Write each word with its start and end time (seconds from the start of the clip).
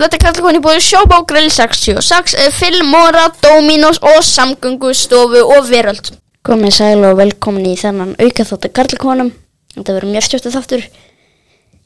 Þetta 0.00 0.16
kallar 0.16 0.40
koni 0.40 0.60
búið 0.64 1.26
Grill 1.28 1.50
66, 1.52 2.34
eh, 2.34 2.48
Filmora, 2.56 3.26
Dominos 3.42 3.98
og 4.00 4.22
Samgöngustofu 4.24 5.42
og 5.44 5.66
Veröld. 5.68 6.14
Komið 6.42 6.72
sæl 6.72 7.04
og 7.04 7.18
velkomin 7.18 7.66
í 7.68 7.76
þennan 7.76 8.14
auka 8.16 8.46
þáttu 8.48 8.70
karlakonum. 8.72 9.32
Þetta 9.74 9.92
verður 9.92 10.12
mjög 10.14 10.24
stjórnstu 10.24 10.52
þáttur. 10.54 10.86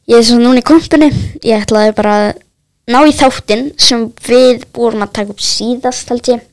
Ég 0.07 0.17
er 0.17 0.23
svo 0.23 0.37
núna 0.39 0.61
í 0.61 0.63
kompinu. 0.63 1.09
Ég 1.43 1.65
ætlaði 1.65 1.95
bara 1.97 2.13
að 2.15 2.39
ná 2.87 3.01
í 3.03 3.11
þáttinn 3.11 3.73
sem 3.77 4.07
við 4.23 4.63
búum 4.71 5.03
að 5.03 5.11
taka 5.19 5.35
upp 5.35 5.43
síðast 5.43 6.07
held 6.07 6.31
ég. 6.31 6.47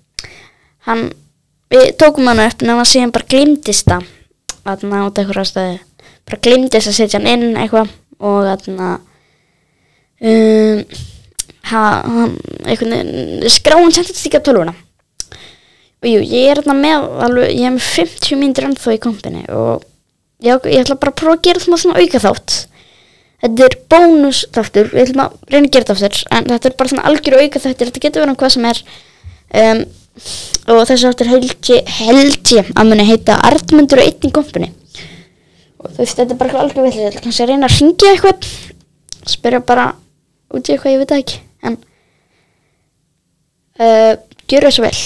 Hann, 0.89 1.13
við 1.71 1.95
tókum 1.97 2.27
hann 2.27 2.43
upp 2.43 2.63
en 2.67 2.75
hann 2.75 2.91
síðan 2.91 3.15
bara 3.15 3.31
glimtist 3.31 3.87
það. 3.87 4.11
Þannig 4.67 4.99
að 4.99 5.07
út 5.07 5.15
af 5.15 5.23
einhverja 5.23 5.47
staði. 5.53 5.81
Bara 6.27 6.43
glimtist 6.43 6.91
að 6.91 6.99
setja 6.99 7.23
hann 7.23 7.31
inn 7.31 7.55
eitthvað 7.55 7.95
og 8.19 8.51
að 8.51 8.67
um, 10.27 10.85
skráin 13.53 13.95
sendist 13.95 14.27
ekki 14.27 14.41
á 14.43 14.47
tölvuna. 14.47 14.75
Og 16.03 16.11
jú, 16.11 16.19
ég 16.27 16.51
er 16.51 16.59
þarna 16.63 16.75
með 16.81 17.09
alveg, 17.29 17.55
ég 17.55 17.69
er 17.69 17.75
með 17.77 17.89
50 17.95 18.41
mínútur 18.41 18.67
ennþá 18.67 18.97
í 18.97 19.03
kompinni 19.03 19.45
og 19.55 19.85
ég, 20.43 20.67
ég 20.67 20.83
ætla 20.83 20.99
bara 20.99 21.15
að 21.15 21.21
prófa 21.21 21.37
að 21.39 21.45
gera 21.47 21.63
það 21.63 21.83
svona 21.85 22.03
auka 22.03 22.23
þátt 22.27 22.57
þetta 23.43 23.67
er 23.67 23.77
bónus 23.91 24.43
þáttur, 24.55 24.91
við 24.93 25.03
ætlum 25.07 25.25
að 25.25 25.33
reyna 25.51 25.67
að 25.67 25.73
gera 25.75 25.87
þetta 25.87 25.95
aftur 25.97 26.37
en 26.37 26.51
þetta 26.51 26.69
er 26.69 26.77
bara 26.79 26.93
svona 26.93 27.07
algjör 27.11 27.39
auka 27.41 27.63
þáttur 27.63 27.89
þetta 27.91 28.03
getur 28.05 28.23
verið 28.23 28.33
um 28.33 28.39
hvað 28.43 28.55
sem 28.55 28.69
er. 28.71 28.83
Um, 29.63 29.81
og 30.71 30.83
þessi 30.89 31.09
þáttur 31.09 31.31
held 31.33 31.71
ég 31.73 31.95
held 31.99 32.53
ég 32.55 32.71
að 32.77 32.91
muni 32.91 33.07
heita 33.09 33.39
Artmundur 33.49 34.03
og 34.03 34.07
einn 34.07 34.29
í 34.29 34.35
kompinni 34.35 34.69
og 35.83 35.89
þú 35.89 36.03
veist, 36.03 36.19
þetta 36.19 36.35
er 36.35 36.39
bara 36.39 36.61
algjör 36.63 36.91
ætla 36.93 37.23
kannski 37.25 37.43
að 37.43 37.51
reyna 37.51 37.71
að 37.71 37.79
ringja 37.81 38.13
eitthvað 38.13 38.51
spyrja 39.33 39.63
bara 39.67 39.89
út 40.53 40.69
í 40.69 40.75
eitthvað, 40.75 40.93
ég 40.93 41.03
veit 41.03 41.17
ekki 41.17 41.41
uh, 43.81 44.13
gjör 44.51 44.67
það 44.69 44.75
svo 44.77 44.85
vel. 44.87 45.01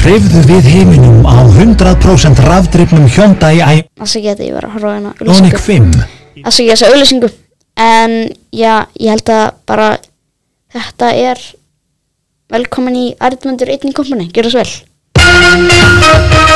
Hreyfðu 0.00 0.40
við 0.48 0.64
heiminum 0.72 1.26
á 1.28 1.44
100% 1.44 2.40
rafdrifnum 2.46 3.08
Hyundai 3.12 3.56
þess 3.60 4.16
að 4.16 4.24
geta 4.24 4.46
ég 4.46 4.54
var 4.56 4.64
að 4.68 4.74
horfa 4.78 4.94
hérna 4.96 5.12
Ioniq 5.20 5.28
auglýsingu. 5.28 5.60
5 5.66 6.44
þess 6.44 6.56
að 6.56 6.64
ég 6.64 6.72
þessa 6.72 6.88
auðlýsingu 6.90 7.28
en 7.80 8.12
já, 8.52 8.74
ég 8.96 9.10
held 9.12 9.28
að 9.34 9.46
bara 9.68 9.88
þetta 10.72 11.06
er 11.16 11.42
velkomin 12.50 12.96
í 12.96 13.06
Arnmundur 13.20 13.70
einn 13.72 13.92
í 13.92 13.96
kompani, 13.96 14.30
gjör 14.32 14.48
það 14.48 14.54
svo 14.56 14.62
vel 14.64 16.49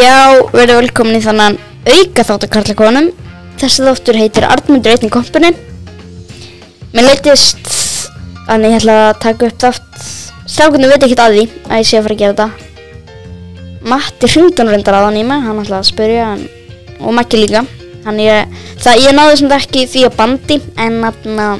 Já, 0.00 0.32
verður 0.54 0.78
velkomin 0.80 1.18
í 1.18 1.20
þannan 1.20 1.58
auka 1.84 2.24
þátt 2.24 2.46
að 2.46 2.52
karla 2.54 2.74
konum 2.78 3.08
Þessi 3.60 3.84
þáttur 3.84 4.16
heitir 4.16 4.46
Arnmundur 4.48 4.94
einn 4.94 5.04
í 5.04 5.12
kompani 5.12 5.50
Mér 6.94 7.04
leittist 7.04 7.68
Þannig 8.46 8.72
ég 8.72 8.80
ætla 8.80 8.94
að 9.10 9.18
taka 9.22 9.50
upp 9.50 9.58
þátt. 9.62 10.06
Strákunni 10.48 10.88
veit 10.90 11.04
ekkert 11.04 11.20
að 11.22 11.36
því 11.36 11.42
að 11.68 11.82
ég 11.82 11.86
sé 11.86 11.98
að 11.98 12.06
fara 12.06 12.16
að 12.16 12.22
gera 12.22 12.32
þetta. 12.34 12.48
Matti 13.92 14.30
hringdun 14.32 14.72
reyndar 14.72 14.96
að 14.98 15.06
hann 15.06 15.18
í 15.20 15.26
mig 15.28 15.44
Hann 15.44 15.60
ætlaði 15.62 15.78
að 15.78 15.90
spyrja 15.90 16.24
hann, 16.32 16.42
Og 16.98 17.14
Maggi 17.14 17.42
líka. 17.42 17.62
Hann 18.06 18.18
ég, 18.24 18.58
það, 18.80 19.04
ég 19.04 19.14
náði 19.14 19.36
sem 19.38 19.52
þetta 19.52 19.60
ekki 19.60 19.86
því 19.92 20.06
að 20.08 20.16
bandi 20.18 20.58
En 20.80 20.98
þarna 21.04 21.50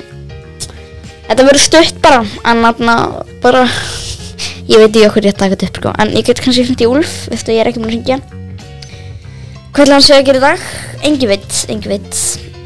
Þetta 1.28 1.46
verður 1.50 1.64
stutt 1.68 2.00
bara 2.02 2.24
En 2.24 2.64
þarna 2.66 2.96
bara 3.44 3.66
Ég 4.70 4.78
veit 4.78 4.92
ekki 4.94 5.06
okkur 5.08 5.24
ég 5.26 5.34
að 5.34 5.40
taka 5.40 5.56
þetta 5.56 5.66
upp 5.66 5.78
sko. 5.80 5.92
En 5.98 6.12
ég 6.14 6.26
get 6.28 6.40
kannski 6.44 6.62
í 6.62 6.86
Úlf 6.86 7.14
Eftir 7.34 7.50
að 7.50 7.56
ég 7.56 7.64
er 7.64 7.70
ekki 7.70 7.80
búin 7.82 7.88
að 7.88 7.94
hringja. 7.96 8.18
Hann 8.20 8.40
Hvað 9.70 9.82
ætla 9.82 9.96
hann 9.96 10.02
að 10.02 10.06
segja 10.06 10.20
að 10.20 10.28
gera 10.28 10.38
í 10.38 10.44
dag? 10.44 10.62
Engi 11.08 11.30
veit, 11.30 11.58
engi 11.74 11.90
veit 11.90 12.20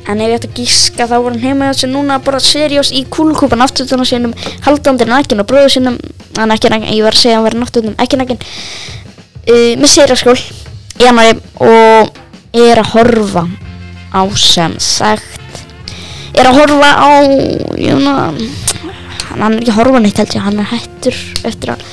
En 0.04 0.20
ef 0.20 0.28
ég 0.28 0.36
ætti 0.36 0.50
að 0.50 0.58
gíska 0.58 1.06
þá 1.08 1.14
var 1.14 1.30
hann 1.30 1.40
heima 1.40 1.70
þessi 1.70 1.88
núna 1.88 2.18
að 2.18 2.26
borða 2.26 2.42
seriós 2.44 2.90
í 2.92 3.06
kúlukúpan 3.08 3.64
afturtuna 3.64 4.04
sínum 4.08 4.34
Haldandir 4.66 5.08
nakkin 5.08 5.40
og 5.40 5.48
bróðu 5.48 5.72
sínum. 5.78 5.96
Hann 6.36 6.52
ekki 6.52 6.68
nakkin, 6.72 6.92
ég 6.92 7.06
var 7.06 7.16
að 7.16 7.22
segja 7.22 7.38
að 7.38 7.40
hann 7.40 7.48
verið 7.48 7.62
náttúrunum 7.62 7.96
ekki 8.04 8.20
nakkin 8.20 8.44
uh, 8.44 9.72
Með 9.80 9.90
serióskól 9.94 10.36
Í 11.00 11.08
annari 11.08 11.38
og 11.64 12.20
ég 12.52 12.68
er 12.74 12.84
að 12.84 12.92
horfa 12.98 13.46
á 14.12 14.22
sem 14.36 14.76
sagt 14.76 15.64
Er 16.36 16.52
að 16.52 16.60
horfa 16.60 16.92
á 17.00 17.08
Jóna 17.80 18.16
hann 19.42 19.56
er 19.56 19.62
ekki 19.62 19.72
að 19.72 19.78
horfa 19.80 20.02
neitt 20.04 20.20
held 20.20 20.36
ég, 20.36 20.44
hann 20.44 20.60
er 20.62 20.68
hættur 20.70 21.18
eftir 21.48 21.74
að 21.74 21.84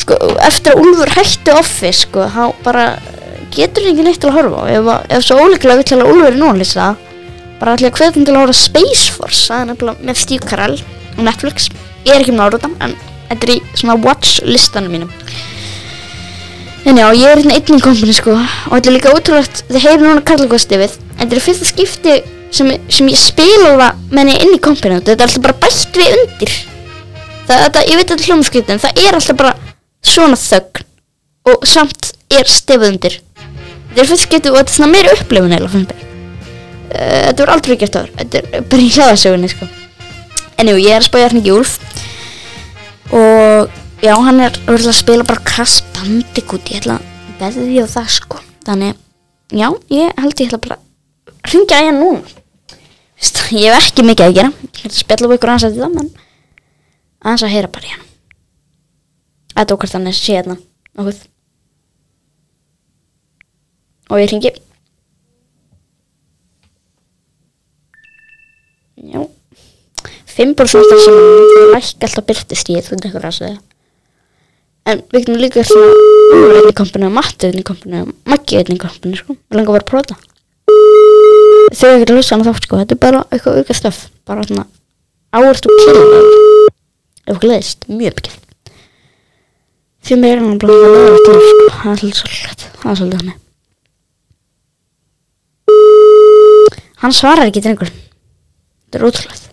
sko, 0.00 0.18
eftir 0.44 0.74
að 0.74 0.84
Úlfur 0.84 1.14
hætti 1.16 1.54
office 1.54 2.04
sko, 2.06 2.26
þá 2.30 2.42
bara 2.64 2.84
getur 3.54 3.86
hann 3.86 3.94
ekki 3.94 4.06
neitt 4.08 4.20
til 4.22 4.30
að 4.30 4.38
horfa 4.40 4.62
á. 4.62 4.64
Ef, 4.74 4.92
ef 5.16 5.26
svo 5.26 5.40
ólíklega 5.42 5.80
vill 5.80 5.98
að 5.98 6.12
Úlfur 6.12 6.30
er 6.30 6.38
núanlýsa 6.40 6.92
bara 7.60 7.76
ætla 7.76 7.88
ég 7.88 7.98
að 8.00 8.18
hann 8.18 8.28
til 8.28 8.34
að 8.34 8.40
horfa 8.42 8.58
Space 8.58 9.14
Force. 9.14 9.46
Það 9.48 9.60
er 9.60 9.70
nefnilega 9.70 10.08
með 10.08 10.20
Steve 10.20 10.48
Carell 10.50 10.78
á 10.82 11.20
Netflix, 11.30 11.70
ég 12.04 12.14
er 12.14 12.24
ekki 12.24 12.34
með 12.34 12.48
áruðan 12.48 12.78
en 12.84 12.96
þetta 13.30 13.48
er 13.48 13.54
í 13.54 13.58
svona 13.74 13.98
watch 14.04 14.42
listanum 14.46 14.94
mínum. 14.94 15.12
En 16.84 16.98
já, 17.00 17.06
ég 17.16 17.30
er 17.30 17.40
hérna 17.40 17.56
einn 17.56 17.78
í 17.78 17.80
kompani 17.80 18.12
sko 18.12 18.34
og 18.36 18.74
þetta 18.74 18.90
er 18.90 18.96
líka 18.98 19.14
ótrúlegt, 19.14 19.62
þið 19.70 19.86
heyrir 19.86 20.04
núna 20.04 20.24
Karlakostifið 20.28 20.98
en 21.14 21.22
þetta 21.22 21.38
er 21.38 21.44
fyrsta 21.46 21.68
skipti 21.70 22.16
sem, 22.52 22.74
sem 22.92 23.08
ég 23.08 23.20
spila 23.20 23.72
það 23.78 24.02
með 24.10 24.20
henni 24.20 24.34
inn 24.44 24.56
í 24.58 24.60
kompani 24.62 24.98
þetta 25.00 25.14
er 25.14 25.24
alltaf 25.24 25.46
bara 25.46 25.56
bætt 25.64 25.96
við 25.96 26.18
undir 26.18 26.56
það, 27.48 27.84
ég 27.90 27.98
veit 27.98 28.04
að 28.04 28.10
þetta 28.10 28.20
er 28.22 28.26
hljómskritin 28.28 28.82
það 28.82 29.04
er 29.04 29.18
alltaf 29.18 29.38
bara 29.40 29.54
svona 30.04 30.38
þögn 30.38 30.84
og 31.50 31.66
samt 31.68 32.12
er 32.32 32.48
stefið 32.48 32.90
undir. 32.92 33.20
Þetta 33.90 34.02
er 34.02 34.10
fyrst 34.10 34.30
getur 34.32 34.54
og 34.54 34.60
þetta 34.62 34.72
er 34.72 34.76
svona 34.78 34.92
meira 34.92 35.14
upplifun 35.14 35.54
eða 35.54 35.70
mér. 35.74 35.94
Uh, 35.94 37.22
þetta 37.28 37.42
voru 37.42 37.54
aldrei 37.54 37.76
gert 37.80 37.98
áður. 37.98 38.12
Þetta 38.20 38.42
er 38.42 38.68
bara 38.72 38.84
í 38.84 38.92
hlaðasögunni 38.94 39.50
sko. 39.52 39.68
En 40.60 40.70
jú, 40.70 40.76
ég 40.80 40.94
er 40.94 41.02
að 41.02 41.08
spája 41.08 41.28
hérna 41.28 41.42
ekki 41.42 41.54
Úlf. 41.54 41.74
Og 43.14 43.76
já, 44.04 44.14
hann 44.14 44.40
er 44.40 44.56
örugglega 44.64 44.94
að 44.94 45.00
spila 45.00 45.28
bara 45.28 45.44
Crash 45.46 45.84
Bandicoot. 45.96 46.72
Ég 46.72 46.82
ætla 46.82 46.98
að 47.44 47.60
veðja 47.60 47.86
á 47.86 47.94
það 47.98 48.10
sko. 48.16 48.40
Þannig, 48.64 48.96
já, 49.52 49.68
ég 49.92 50.22
held 50.24 50.40
ég 50.40 50.48
ætla 50.48 50.62
bara 50.64 50.80
að 50.80 51.52
ringja 51.52 51.82
hann 51.82 52.00
núna. 52.00 52.36
Veist, 53.14 53.40
ég 53.52 53.68
hef 53.68 53.90
ekki 53.90 54.06
mikið 54.08 54.30
að 54.30 54.38
gera. 54.40 54.54
Ég 54.64 54.80
ætla 54.80 54.94
að 54.94 55.00
spjalla 55.02 55.28
upp 55.28 55.36
ykkur 55.36 55.54
aðeins 55.54 55.68
að 55.68 55.76
þetta 55.76 55.92
menn 55.98 56.12
aðeins 57.24 57.46
að 57.46 57.54
heyra 57.54 57.70
bara 57.74 57.88
í 57.88 57.94
hann. 57.94 58.06
Þetta 59.54 59.76
okkar 59.76 59.92
þannig 59.94 60.18
sé 60.18 60.38
hérna. 60.38 60.58
Nokkuð. 60.94 61.20
Og 64.12 64.20
ég 64.20 64.30
ringi 64.30 64.52
Já. 69.04 69.20
5% 70.34 70.98
sem 71.04 71.16
lækka 71.74 72.06
alltaf 72.06 72.26
byrtist 72.28 72.70
í 72.72 72.76
þú 72.84 72.98
tekur 73.02 73.26
að 73.26 73.36
segja 73.36 73.58
en 74.90 75.00
við 75.12 75.24
getum 75.24 75.40
líka 75.40 75.64
svona 75.66 76.60
í 76.68 76.74
kompinu 76.76 77.08
og 77.08 77.16
Matti 77.16 77.48
einn 77.48 77.60
í 77.60 77.66
kompinu 77.66 78.02
og 78.04 78.12
Maggi 78.28 78.58
einn 78.60 78.74
í 78.74 78.80
kompinu 78.80 79.18
sko. 79.18 79.36
Við 79.48 79.58
langar 79.58 79.78
bara 79.78 79.84
að 79.84 79.90
prófa 79.90 80.04
þetta. 80.04 80.30
Þau 81.74 81.88
ekki 81.90 82.06
að 82.06 82.16
hlusta 82.18 82.36
hann 82.36 82.46
þátt 82.48 82.68
sko. 82.68 82.80
Þetta 82.82 82.96
er 82.96 83.02
bara 83.06 83.22
eitthvað 83.30 83.60
auka 83.62 83.78
stöf. 83.78 84.02
Bara 84.28 84.44
svona 84.48 84.66
áherslu 85.34 85.78
killa 85.80 86.53
ef 87.24 87.36
okkur 87.36 87.50
leiðist, 87.52 87.88
mjög 87.88 88.18
mikið 88.20 88.40
því 90.04 90.20
mér 90.20 90.36
er 90.36 90.44
hann 90.44 90.60
bara 90.60 90.76
að 90.76 90.98
löða 90.98 91.22
til 91.24 91.38
sko, 91.48 91.70
það 91.78 91.90
er 91.92 91.98
svolítið 92.02 92.20
svolítið 92.20 92.68
það 92.82 92.92
er 92.92 93.00
svolítið 93.00 93.22
hann 93.22 93.40
hann 97.04 97.12
svarar 97.12 97.50
ekki 97.50 97.60
drengur. 97.64 97.90
Þetta 97.92 99.00
er 99.00 99.06
ótrúlega 99.08 99.44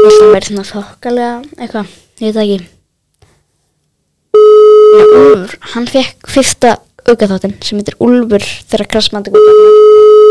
ég 0.00 0.06
held 0.06 0.14
að 0.16 0.22
hann 0.24 0.34
verið 0.34 0.48
svona 0.48 0.66
þokkalega 0.66 1.32
eitthvað, 1.60 1.90
ég 2.20 2.24
veit 2.24 2.36
það 2.36 2.44
ekki. 2.44 2.68
Úlfur, 5.20 5.52
hann 5.74 5.90
fekk 5.90 6.30
fyrsta 6.34 6.72
aukaþáttin 7.06 7.58
sem 7.62 7.78
heitir 7.78 7.98
Úlfur 8.02 8.42
þegar 8.42 8.90
krassmandi 8.94 9.34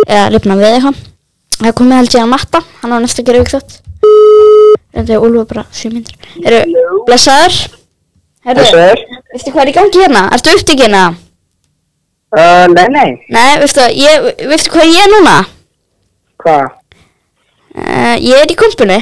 eða 0.09 0.25
lifna 0.33 0.59
við 0.59 0.73
eitthvað. 0.73 1.06
Það 1.59 1.77
komið 1.79 2.00
held 2.01 2.15
ég 2.17 2.25
að 2.25 2.33
matta, 2.33 2.65
hann 2.81 2.95
á 2.95 2.97
næsta 3.03 3.23
að 3.23 3.29
gera 3.29 3.44
aukaþátt 3.44 4.58
þetta 4.95 5.13
er 5.16 5.24
Úlfur 5.25 5.45
bara 5.50 5.66
því 5.74 5.92
myndir 5.94 6.16
eru 6.45 7.04
blessaður 7.07 7.60
Þessar, 8.50 8.98
Veistu 9.33 9.51
hvað 9.51 9.62
er 9.66 9.69
í 9.69 9.74
gangi 9.75 10.00
hérna? 10.01 10.21
Ertu 10.33 10.54
upptekinn 10.56 10.86
hérna? 10.95 11.01
Uh, 12.30 12.66
nei, 12.71 12.86
nei, 12.94 13.10
Nei, 13.33 13.57
veistu, 13.62 13.83
ég, 14.00 14.27
veistu 14.50 14.71
hvað 14.74 14.88
ég 14.94 15.01
er 15.04 15.12
núna? 15.12 15.36
hvað? 16.39 16.68
Uh, 17.75 18.16
ég 18.24 18.36
er 18.39 18.54
í 18.54 18.57
kompunni 18.57 19.00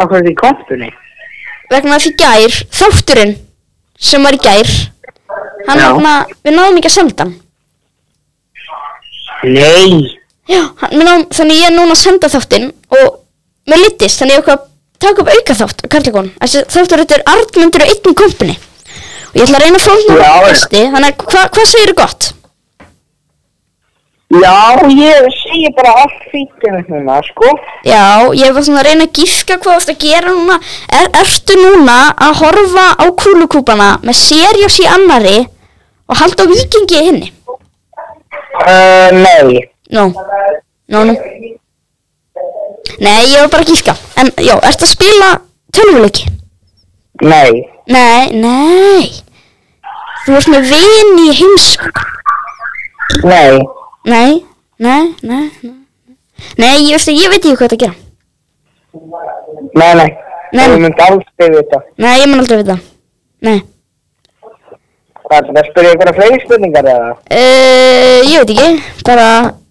Akkur 0.00 0.16
er 0.18 0.22
þetta 0.22 0.32
í 0.32 0.38
kompunni? 0.38 0.90
vegna 1.72 1.96
þess 1.98 2.10
í 2.10 2.14
gær, 2.20 2.56
þátturinn 2.78 3.34
sem 4.02 4.24
var 4.26 4.36
í 4.36 4.40
gær 4.44 4.70
hann 5.68 5.80
Já. 5.80 5.86
vegna, 5.88 6.12
við 6.44 6.56
náðum 6.58 6.78
ekki 6.82 6.90
að 6.92 6.96
senda 6.98 7.26
hann 7.26 7.34
Nei, 9.42 10.18
Já, 10.50 10.60
hann, 10.82 10.94
náðum, 11.00 11.26
þannig 11.34 11.58
ég 11.62 11.68
er 11.70 11.74
núna 11.76 11.96
að 11.96 12.02
senda 12.04 12.28
þáttinn 12.32 12.70
og 12.92 13.21
mér 13.70 13.82
litist, 13.84 14.18
þannig 14.20 14.36
ég 14.38 14.42
okkar 14.44 14.60
taka 15.02 15.22
upp 15.24 15.32
auka 15.32 15.56
þátt, 15.62 15.82
Karlakon 15.92 16.30
þessi 16.40 16.62
þáttur 16.74 17.02
þetta 17.02 17.18
er 17.18 17.24
Arnmundur 17.32 17.84
og 17.86 17.90
einn 17.92 18.20
kompunni 18.22 18.54
og 19.32 19.36
ég 19.40 19.46
ætla 19.46 19.58
að 19.58 19.64
reyna 19.66 19.80
að 19.80 19.88
fólkna 19.88 20.16
Já, 20.20 20.30
já. 20.30 20.46
besti 20.50 20.84
þannig 20.94 21.10
að 21.10 21.26
hva, 21.32 21.42
hvað 21.56 21.68
segir 21.72 21.94
gott? 21.98 22.30
já, 24.32 24.54
ég 24.96 25.26
segi 25.36 25.70
bara 25.76 25.92
allt 26.02 26.22
fínt 26.32 26.62
um 26.68 26.76
þetta, 26.78 27.16
sko. 27.26 27.50
Já, 27.84 28.04
ég 28.38 28.54
var 28.56 28.64
svona 28.64 28.80
að 28.80 28.86
reyna 28.88 29.06
að 29.08 29.18
gíska 29.18 29.58
hvað 29.60 29.74
þú 29.74 29.80
ert 29.82 29.92
að 29.92 29.98
gera 30.06 30.32
núna 30.32 30.56
er, 30.88 31.10
Ertu 31.20 31.58
núna 31.60 31.98
að 32.16 32.38
horfa 32.40 32.86
á 32.96 33.04
kúlukúpana 33.22 33.90
með 34.06 34.18
serjós 34.22 34.78
í 34.80 34.88
annari 34.88 35.36
og 36.08 36.16
halda 36.22 36.46
á 36.48 36.52
vikingi 36.52 36.96
í 36.98 37.04
hinni? 37.10 37.28
Uh, 38.62 39.08
nei, 39.20 39.68
Nó, 39.92 40.06
nó, 40.88 41.04
nó 41.04 41.12
Nei, 43.02 43.20
ég 43.32 43.40
var 43.44 43.48
bara 43.52 43.62
að 43.64 43.70
gíska. 43.72 43.94
En 44.20 44.30
já, 44.42 44.54
ertu 44.68 44.86
að 44.86 44.92
spila 44.94 45.28
tölvuleiki? 45.76 46.24
nei, 47.22 47.50
Nei, 47.92 48.30
nei. 48.34 49.10
Þú 50.26 50.36
ert 50.38 50.48
með 50.52 50.68
vin 50.70 51.16
í 51.22 51.28
heims 51.34 51.66
nei, 53.26 53.58
Nei, 54.06 54.42
nei, 54.78 55.02
nei, 55.22 55.50
nei. 55.62 55.74
Nei, 56.58 56.76
ég 56.88 56.94
veist 56.96 57.10
að 57.10 57.18
ég 57.20 57.30
veit 57.30 57.38
ekki 57.44 57.56
hvað 57.58 57.72
þetta 57.72 57.76
að 57.76 57.82
gera. 57.84 57.94
Nei, 59.78 59.92
nei, 59.98 60.08
Nei. 60.52 60.64
þú 60.68 60.78
myndi 60.82 61.04
aldrei 61.06 61.50
vita. 61.56 61.80
Nei, 62.02 62.14
ég 62.20 62.28
mun 62.30 62.42
aldrei 62.42 62.58
vita. 62.62 62.76
Nei. 63.46 63.58
Hvað 65.22 65.36
er 65.38 65.46
þetta 65.48 65.62
að 65.62 65.68
spyrja 65.70 65.92
að 66.10 66.16
fleiri 66.18 66.40
spurningar 66.44 66.88
eða? 66.92 67.10
uh, 67.14 68.18
Ég 68.26 68.42
veit 68.42 68.54
ekki. 68.56 68.70
Bara, 69.06 69.28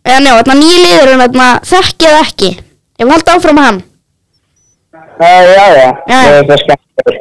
eða 0.08 0.20
njá, 0.26 0.34
þarna 0.40 0.56
nýja 0.62 0.80
liður 0.86 1.12
en 1.16 1.24
þarna 1.26 1.50
þekki 1.72 2.10
eða 2.12 2.22
ekki 2.28 2.52
Ég 3.00 3.06
vil 3.08 3.14
halda 3.16 3.38
áfram 3.38 3.58
hann 3.66 3.82
Uh, 5.22 5.24
já, 5.24 5.66
já, 5.78 5.90
Já. 6.10 6.18
það 6.26 6.36
er 6.36 6.46
það 6.50 6.60
skemmtilega. 6.62 7.12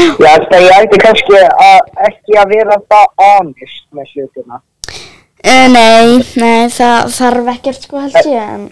Ég 0.00 0.22
held 0.30 0.54
að 0.56 0.62
ég 0.64 0.76
ætti 0.80 0.98
kannski 1.02 1.34
að 1.40 1.90
ekki 2.08 2.36
að 2.40 2.52
vera 2.54 2.76
það 2.90 3.04
honest 3.20 3.82
með 3.94 4.14
hlutina. 4.14 4.56
uh, 5.44 5.66
Nei, 5.74 6.24
nei, 6.40 6.70
það 6.72 7.10
þarf 7.18 7.50
ekkert 7.52 7.84
sko 7.86 8.00
held 8.00 8.16
ég 8.32 8.48
en 8.54 8.64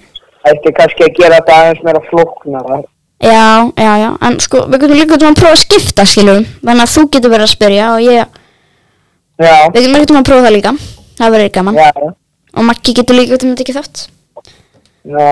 Ætti 0.48 0.72
kannski 0.78 1.04
að 1.06 1.12
gera 1.20 1.38
það 1.44 1.58
aðeins 1.58 1.84
meira 1.86 2.00
flóknara. 2.08 2.78
Já, 3.20 3.44
já, 3.76 3.92
já, 4.02 4.08
en 4.28 4.38
sko, 4.40 4.64
við 4.72 4.80
getum 4.86 5.00
líka 5.02 5.18
til 5.20 5.28
að 5.28 5.38
prófa 5.42 5.54
að 5.58 5.62
skipta, 5.66 6.06
skiljum 6.08 6.42
Þannig 6.62 6.82
að 6.86 6.92
þú 6.94 7.04
getur 7.16 7.32
verið 7.34 7.46
að 7.48 7.52
spyrja 7.54 7.86
og 7.92 8.02
ég 8.06 8.18
Já, 9.38 9.54
Við 9.74 9.78
getum 9.82 9.94
líka 9.98 10.08
til 10.12 10.18
að 10.22 10.28
prófa 10.32 10.46
það 10.48 10.56
líka 10.56 10.74
Það 11.18 11.32
verður 11.36 11.54
gaman 11.60 11.78
já, 11.82 11.88
Og 12.54 12.68
Maggi 12.72 12.94
getur 12.98 13.18
líka 13.18 13.38
til 13.42 13.52
að 13.52 13.56
tekið 13.62 13.80
þátt 13.82 14.04
já. 15.08 15.28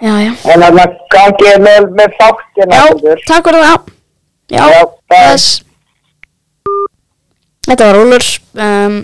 Já, 0.00 0.12
já. 0.24 0.30
En 0.48 0.62
þannig 0.64 0.82
að 0.82 0.92
gangið 1.12 1.56
með, 1.64 1.88
með 1.98 2.14
þáttina. 2.16 2.76
Já, 2.80 3.16
takk 3.28 3.48
fyrir 3.50 3.66
það. 3.66 3.90
Já, 4.50 4.62
Já, 4.72 4.84
bless. 5.12 5.48
Þetta 7.68 7.86
var 7.86 7.98
Úlur 8.00 8.24
um, 8.64 8.94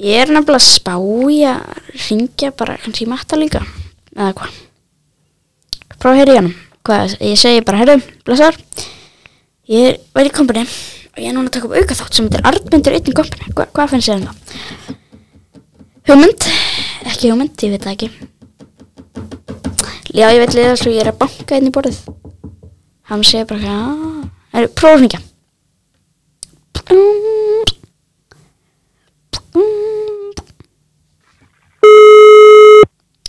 Ég 0.00 0.22
er 0.22 0.30
nefnilega 0.32 0.60
að 0.62 0.64
spá 0.64 0.94
í 1.28 1.42
að 1.50 1.80
ringja 2.06 2.52
bara 2.56 2.78
kannski 2.80 3.04
í 3.04 3.10
matta 3.10 3.36
líka. 3.36 3.60
Eða 4.14 4.30
hvað? 4.38 4.60
Að 6.02 6.18
heyra 6.18 6.32
í 6.32 6.38
hann 6.40 6.50
Hvað, 6.82 7.12
ég 7.22 7.38
segi 7.38 7.62
bara, 7.66 7.78
heyrðu, 7.82 8.00
blessar 8.26 8.56
Ég 9.70 10.00
væri 10.16 10.32
í 10.32 10.34
kompani 10.34 10.64
Og 10.66 11.20
ég 11.20 11.28
er 11.28 11.36
núna 11.36 11.50
að 11.50 11.54
taka 11.58 11.68
upp 11.68 11.76
auka 11.78 11.98
þátt 11.98 12.16
sem 12.18 12.30
er 12.32 12.46
Arnmundur 12.48 12.96
einn 12.96 13.10
í 13.12 13.14
kompani. 13.14 13.52
Hva, 13.52 13.68
Hvað 13.76 13.92
finnst 13.92 14.08
þér 14.08 14.22
um 14.22 14.28
það? 14.30 14.96
Hugmynd? 16.08 16.46
Ekki 17.12 17.30
hugmynd, 17.30 17.66
ég 17.66 17.74
veit 17.76 17.84
það 17.86 17.96
ekki 17.98 18.10
Já, 20.12 20.28
ég 20.28 20.42
veit 20.42 20.54
liða 20.56 20.76
svo 20.76 20.92
ég 20.92 21.00
er 21.00 21.08
að 21.12 21.22
banka 21.22 21.56
inn 21.56 21.70
í 21.70 21.72
borðið. 21.72 22.02
Hann 23.08 23.24
segir 23.26 23.48
bara 23.50 23.60
já 23.60 23.78
Það 24.52 24.60
er 24.62 24.68
prófa 24.76 24.92
að 24.94 25.00
hringja 25.00 25.20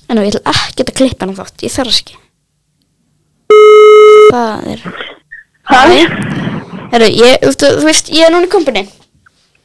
En 0.08 0.20
nú, 0.20 0.26
ég 0.28 0.36
ætla 0.36 0.54
ekki 0.54 0.86
að 0.86 0.94
klippa 1.00 1.26
hann 1.26 1.38
þátt 1.38 1.66
Ég 1.66 1.74
þarf 1.74 1.98
ekki. 1.98 2.20
Það 4.30 4.70
er 4.74 4.86
Hæ? 5.64 5.82
Herru, 6.94 7.08
ég, 7.10 7.46
þú, 7.58 7.70
þú 7.80 7.88
veist, 7.88 8.12
ég 8.14 8.28
er 8.28 8.34
núna 8.34 8.46
í 8.46 8.52
kompani 8.54 8.86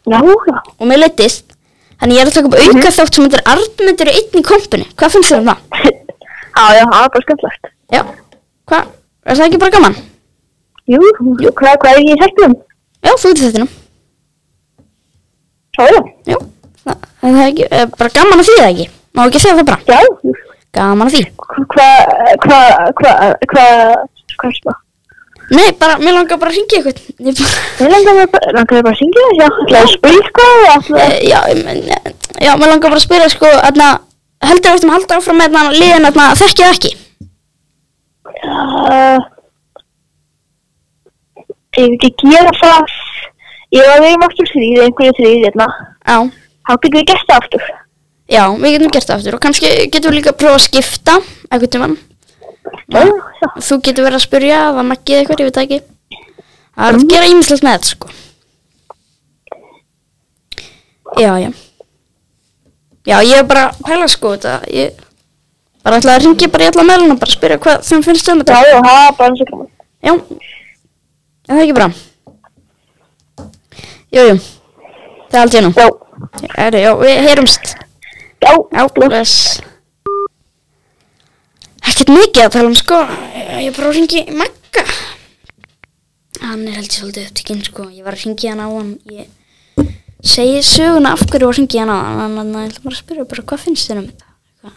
Já. 0.08 0.18
Og 0.22 0.84
mér 0.88 1.02
leittist 1.02 1.54
Þannig 1.98 2.16
ég 2.16 2.22
er 2.22 2.30
að 2.30 2.36
taka 2.38 2.48
upp 2.48 2.58
auka 2.62 2.94
þátt 2.94 3.18
sem 3.18 3.26
þetta 3.26 3.42
er 3.42 3.48
Arnmundur 3.54 4.12
einn 4.14 4.38
í 4.40 4.44
kompani 4.46 4.86
Hvað 4.94 5.16
finnst 5.16 5.34
þér 5.34 5.42
um 5.42 5.50
það? 5.52 5.58
Já, 6.58 6.64
já, 6.74 6.84
það 6.90 7.04
er 7.04 7.10
bara 7.14 7.24
skemmtilegt. 7.24 7.68
Já, 7.94 8.00
hvað? 8.66 8.88
Er 9.28 9.36
það 9.38 9.44
ekki 9.46 9.60
bara 9.62 9.74
gaman? 9.76 9.98
Jú, 10.88 10.98
jú, 11.38 11.50
hvað, 11.52 11.76
hvað 11.82 11.92
er 11.92 12.00
ég 12.02 12.16
í 12.16 12.22
hættum? 12.22 12.54
Já, 13.04 13.12
þú 13.14 13.30
ert 13.30 13.42
í 13.42 13.46
þetta 13.46 13.66
Já, 15.78 15.84
já. 15.92 16.00
Já, 16.32 16.38
það, 16.82 17.06
það 17.20 17.38
er 17.38 17.44
ekki, 17.44 17.66
eh, 17.68 17.84
bara 18.00 18.14
gaman 18.16 18.42
að 18.42 18.48
því 18.48 18.56
það 18.58 18.70
ekki 18.72 18.86
Má 19.14 19.22
ekki 19.26 19.42
segja 19.44 19.58
það 19.60 19.68
bara 19.68 19.80
Já, 19.86 20.00
Gaman 20.78 21.06
að 21.06 21.14
því 21.14 21.22
hvað, 21.38 22.10
hvað, 22.46 22.66
hvað, 22.98 23.22
hvað, 23.52 23.72
hvað 24.40 24.50
er 24.50 24.60
það? 24.64 24.80
Nei, 25.48 25.68
bara, 25.80 26.00
mér 26.02 26.18
langar 26.18 26.40
bara 26.40 26.50
að 26.50 26.58
Ég 26.58 26.84
bara, 26.88 27.06
Ég 27.78 27.94
langar 27.94 28.32
bara, 28.34 28.52
langar 28.58 28.82
bara 28.82 28.96
að 28.96 29.00
syngja 29.04 29.28
það, 29.28 29.38
já, 29.38 29.46
ætlaði 29.46 29.84
að 29.84 29.94
spila 29.94 30.24
eitthvað, 30.24 30.66
ætlaði 30.74 31.06
eh, 31.06 31.16
já, 31.28 31.38
eh, 31.52 32.12
já, 32.48 32.52
mér 32.56 32.72
langar 32.74 32.90
bara 32.90 32.98
að 32.98 33.06
spyrja 33.06 33.30
sko, 33.36 33.52
þarna 33.62 33.88
Heldur 34.44 34.74
við 34.76 34.84
að 34.86 34.94
halda 34.94 35.18
áfram 35.18 35.40
með 35.40 35.54
þarna 35.56 35.74
liðin 35.74 36.06
þarna 36.08 36.26
þekkið 36.38 36.64
það 36.64 36.74
ekki? 36.76 36.92
Að, 38.48 39.24
ég 41.78 41.88
veit 41.92 42.06
ekki 42.08 42.30
gera 42.32 42.52
það, 42.58 42.94
ég 43.74 43.88
var 43.90 44.06
um 44.08 44.26
aftur 44.28 44.50
þrýð, 44.52 44.82
einhverju 44.86 45.16
þrýð, 45.18 45.38
hérna, 45.48 45.68
Já, 46.06 46.18
þá 46.68 46.72
getum 46.76 46.98
við 47.00 47.08
gert 47.10 47.26
það 47.28 47.42
aftur. 47.42 47.66
já, 48.28 48.42
við 48.62 48.76
getum 48.76 48.94
gert 48.94 49.08
það 49.10 49.16
aftur 49.18 49.38
Og 49.38 49.42
kannski 49.42 49.72
getum 49.88 50.12
við 50.12 50.18
líka 50.20 50.32
að 50.34 50.40
prófa 50.42 50.60
að 50.60 50.66
skipta 50.68 51.18
Eitthvað 51.50 51.96
Já, 52.88 53.02
já, 53.04 53.48
Þú 53.64 53.80
getur 53.84 54.04
verið 54.06 54.18
að 54.18 54.24
spyrja, 54.24 54.58
það 54.76 54.88
makkið 54.88 55.18
eitthvað, 55.18 55.40
ég 55.40 55.48
veit 55.48 55.60
ekki. 55.62 55.78
Það 56.78 56.88
er 56.88 56.98
að 56.98 57.06
gera 57.12 57.30
ímislegt 57.32 57.64
með 57.64 57.76
þetta 57.76 57.90
sko. 57.92 58.08
Já, 61.18 61.32
já 61.42 61.50
Já, 63.08 63.16
ég 63.24 63.38
er 63.40 63.46
bara 63.48 63.68
að 63.70 63.78
pæla 63.86 64.08
sko 64.12 64.34
þetta 64.36 64.54
Ég 64.74 64.98
bara 65.86 66.00
ætla 66.00 66.16
að 66.18 66.24
ringja 66.26 66.50
bara 66.52 66.66
í 66.66 66.70
alla 66.72 66.84
meðluna 66.90 67.16
Bara 67.20 67.30
að 67.32 67.38
spyrja 67.38 67.60
hvað 67.64 67.86
þeim 67.88 68.04
finnst 68.04 68.28
um 68.32 68.42
já, 68.42 68.44
þetta. 68.44 68.58
Já, 68.68 68.80
það 68.84 69.00
er 69.06 69.16
bara 69.18 69.30
eins 69.30 69.42
og 69.44 69.48
gaman. 69.52 69.70
Já, 70.04 70.12
er 71.48 71.54
það 71.54 71.64
ekki 71.64 71.78
bra 71.78 71.88
Jú, 74.08 74.22
jú 74.28 74.36
Það 75.28 75.38
er 75.38 75.42
allt 75.44 75.58
í 75.58 75.64
nú 75.64 75.72
Já, 75.76 75.88
Æri, 76.58 76.82
Já, 76.82 76.90
við 76.98 77.18
heyrumst. 77.28 77.72
Já, 78.42 78.52
Já, 78.74 78.82
bless. 78.96 79.34
Ekkert 81.88 82.10
mikið 82.12 82.44
að 82.44 82.52
tala 82.54 82.70
um 82.70 82.76
sko. 82.78 82.98
Ég 83.58 83.68
er 83.70 83.76
bara 83.76 83.88
að 83.90 83.96
ringi 83.96 84.22
Magga. 84.38 84.84
Hann 86.42 86.66
er 86.68 86.76
held 86.78 86.88
ég 86.88 86.96
svolítið 86.96 87.28
upptikinn 87.30 87.62
sko. 87.66 87.86
Ég 87.94 88.06
var 88.06 88.16
að 88.18 88.24
ringi 88.26 88.50
hann 88.50 88.62
á 88.62 88.68
hann 88.68 88.92
Ég 89.10 89.30
segi 90.24 90.62
söguna 90.66 91.12
af 91.14 91.22
hverju 91.26 91.46
var 91.46 91.54
að 91.54 91.60
ringi 91.60 91.78
hann 91.82 91.92
hann 91.92 92.36
Þannig 92.38 92.58
að 92.58 92.64
ég 92.64 92.72
ætla 92.72 92.84
bara 92.84 92.96
að 92.96 93.02
spyrja 93.02 93.28
bara 93.30 93.46
hvað 93.52 93.64
finnst 93.64 93.90
þér 93.90 94.00
um 94.00 94.08
þetta? 94.08 94.28
Hvað? 94.60 94.76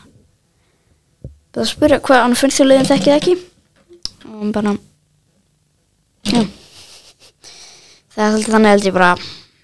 Það 1.51 1.63
að 1.63 1.71
spyrja 1.71 1.99
hvað 2.07 2.23
hann 2.25 2.39
finnst 2.41 2.61
þér 2.61 2.69
leiðin 2.69 2.89
þekkið 2.91 3.17
ekki? 3.17 3.35
Og 4.29 4.39
hann 4.39 4.55
bara 4.55 4.75
Já. 6.31 6.41
Það 8.11 8.25
er 8.25 8.31
svolítið 8.31 8.55
þannig 8.55 8.75
held 8.75 8.89
ég 8.89 8.97
bara. 8.99 9.13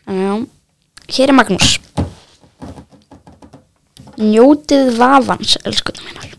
En 0.08 0.22
Já 0.24 0.34
Hér 1.08 1.32
er 1.32 1.38
Magnús. 1.38 1.78
Njótið 4.18 4.90
vafans, 4.98 5.56
elskunar 5.64 6.04
minnar. 6.04 6.37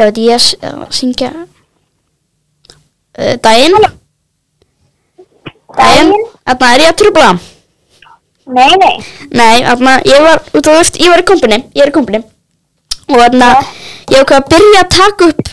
Já, 0.00 0.06
þetta 0.08 0.22
ég 0.24 0.40
s- 0.40 0.56
að 0.64 0.84
syngja 0.96 1.30
uh, 1.36 3.34
Daginn 3.44 3.76
Daginn 5.76 6.12
Þarna 6.50 6.68
er 6.74 6.82
ég 6.82 6.90
að 6.90 6.98
trubla 7.02 7.26
nei, 8.50 8.70
nei, 8.80 8.94
Nei, 9.30 9.56
þarna 9.66 9.92
ég 10.08 10.24
var 10.24 10.40
út 10.58 10.66
á 10.66 10.72
veist, 10.78 10.96
ég 11.02 11.12
var 11.12 11.20
í 11.22 11.26
kompani 11.28 11.58
Ég 11.76 11.84
er 11.84 11.92
í 11.92 11.94
kompani 11.94 12.22
og 13.10 13.18
þarna 13.18 13.50
ég 14.10 14.20
ákvað 14.24 14.38
að 14.40 14.48
byrja 14.54 14.80
að 14.84 14.90
taka 14.96 15.28
upp 15.30 15.44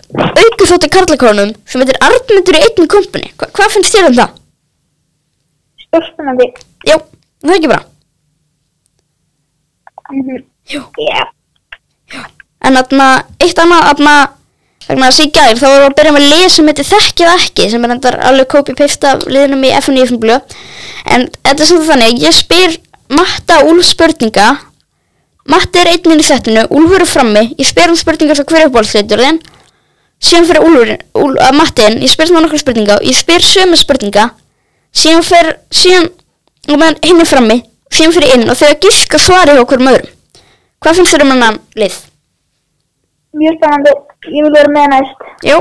auku 0.41 0.67
þótti 0.71 0.89
karlakonum 0.93 1.51
sem 1.69 1.81
heitir 1.83 1.99
Arnmundur 2.07 2.57
í 2.57 2.63
einni 2.63 2.87
kompani 2.95 3.31
Hva, 3.37 3.49
hvað 3.59 3.73
finnst 3.75 3.93
þér 3.97 4.07
um 4.11 4.17
það? 4.21 4.33
Stórspennandi. 5.87 6.47
Já, 6.89 6.97
það 7.43 7.53
er 7.53 7.59
ekki 7.59 7.71
bara 7.75 7.85
Mhm. 10.07 10.37
Jú. 10.71 10.79
Já. 11.03 11.25
En 12.63 12.77
þarna, 12.79 13.07
eitt 13.43 13.59
annað, 13.59 13.89
þarna, 14.87 14.95
þarna 14.95 15.09
þessi 15.11 15.27
í 15.27 15.31
gær, 15.35 15.59
þá 15.59 15.65
vorum 15.67 15.81
við 15.81 15.87
að 15.87 15.97
byrja 15.99 16.13
með 16.15 16.27
lið 16.31 16.45
sem 16.53 16.71
heitir 16.71 16.87
Þekkið 16.87 17.31
ekki, 17.33 17.67
sem 17.71 17.85
er 17.85 17.93
endar 17.95 18.17
alveg 18.29 18.49
copy-paste 18.53 19.11
af 19.11 19.25
liðnum 19.27 19.65
í 19.67 19.73
FNI 19.81 20.05
FM 20.05 20.21
blöð. 20.23 20.55
En 21.07 21.27
þetta 21.43 21.63
er 21.63 21.69
samt 21.71 21.87
þannig, 21.89 22.23
ég 22.23 22.35
spyr 22.35 22.79
Matta 23.17 23.61
Úlf 23.67 23.87
spurninga, 23.87 24.47
Matti 25.47 25.79
er 25.79 25.93
einnig 25.93 26.19
í 26.19 26.27
settinu, 26.27 26.65
Úlfur 26.75 27.05
er 27.05 27.07
frammi, 27.07 27.45
ég 27.55 27.67
spyr 27.67 27.87
hann 27.87 27.99
spurningar 27.99 28.35
svo 28.35 28.43
hver 28.49 28.65
er 28.65 28.67
uppáhaldsleitur 28.67 29.21
þinn, 29.23 29.37
síðan 30.19 30.49
fyrir 30.49 30.65
Úlfur, 30.67 30.91
Úl, 31.23 31.37
að 31.39 31.55
Mattin, 31.55 31.95
ég 32.03 32.11
spyr 32.11 32.33
hann 32.33 32.43
nokkra 32.43 32.59
spurninga, 32.59 32.97
ég 33.07 33.15
spyr 33.15 33.45
sömu 33.47 33.79
spurninga, 33.79 34.25
síðan 34.91 35.23
fyrir, 35.23 35.55
síðan, 35.71 36.09
og 36.67 36.75
meðan 36.75 36.99
hinn 37.07 37.23
er 37.23 37.31
frammi, 37.31 37.57
síðan 37.95 38.17
fyrir 38.17 38.35
inn 38.35 38.51
og 38.51 38.59
þegar 38.59 38.79
gíska 38.83 39.23
svari 39.23 39.55
hverjum 39.55 39.91
öðrum. 39.93 40.11
Hvað 40.83 40.99
finnst 40.99 41.15
þér 41.15 41.23
um 41.23 41.33
hennan 41.33 41.61
lið? 41.79 41.95
Mjög 43.33 43.57
spennandi. 43.57 43.93
Ég 44.31 44.45
vil 44.45 44.53
vera 44.55 44.71
með 44.71 44.87
næst. 44.93 45.27
Jú, 45.45 45.57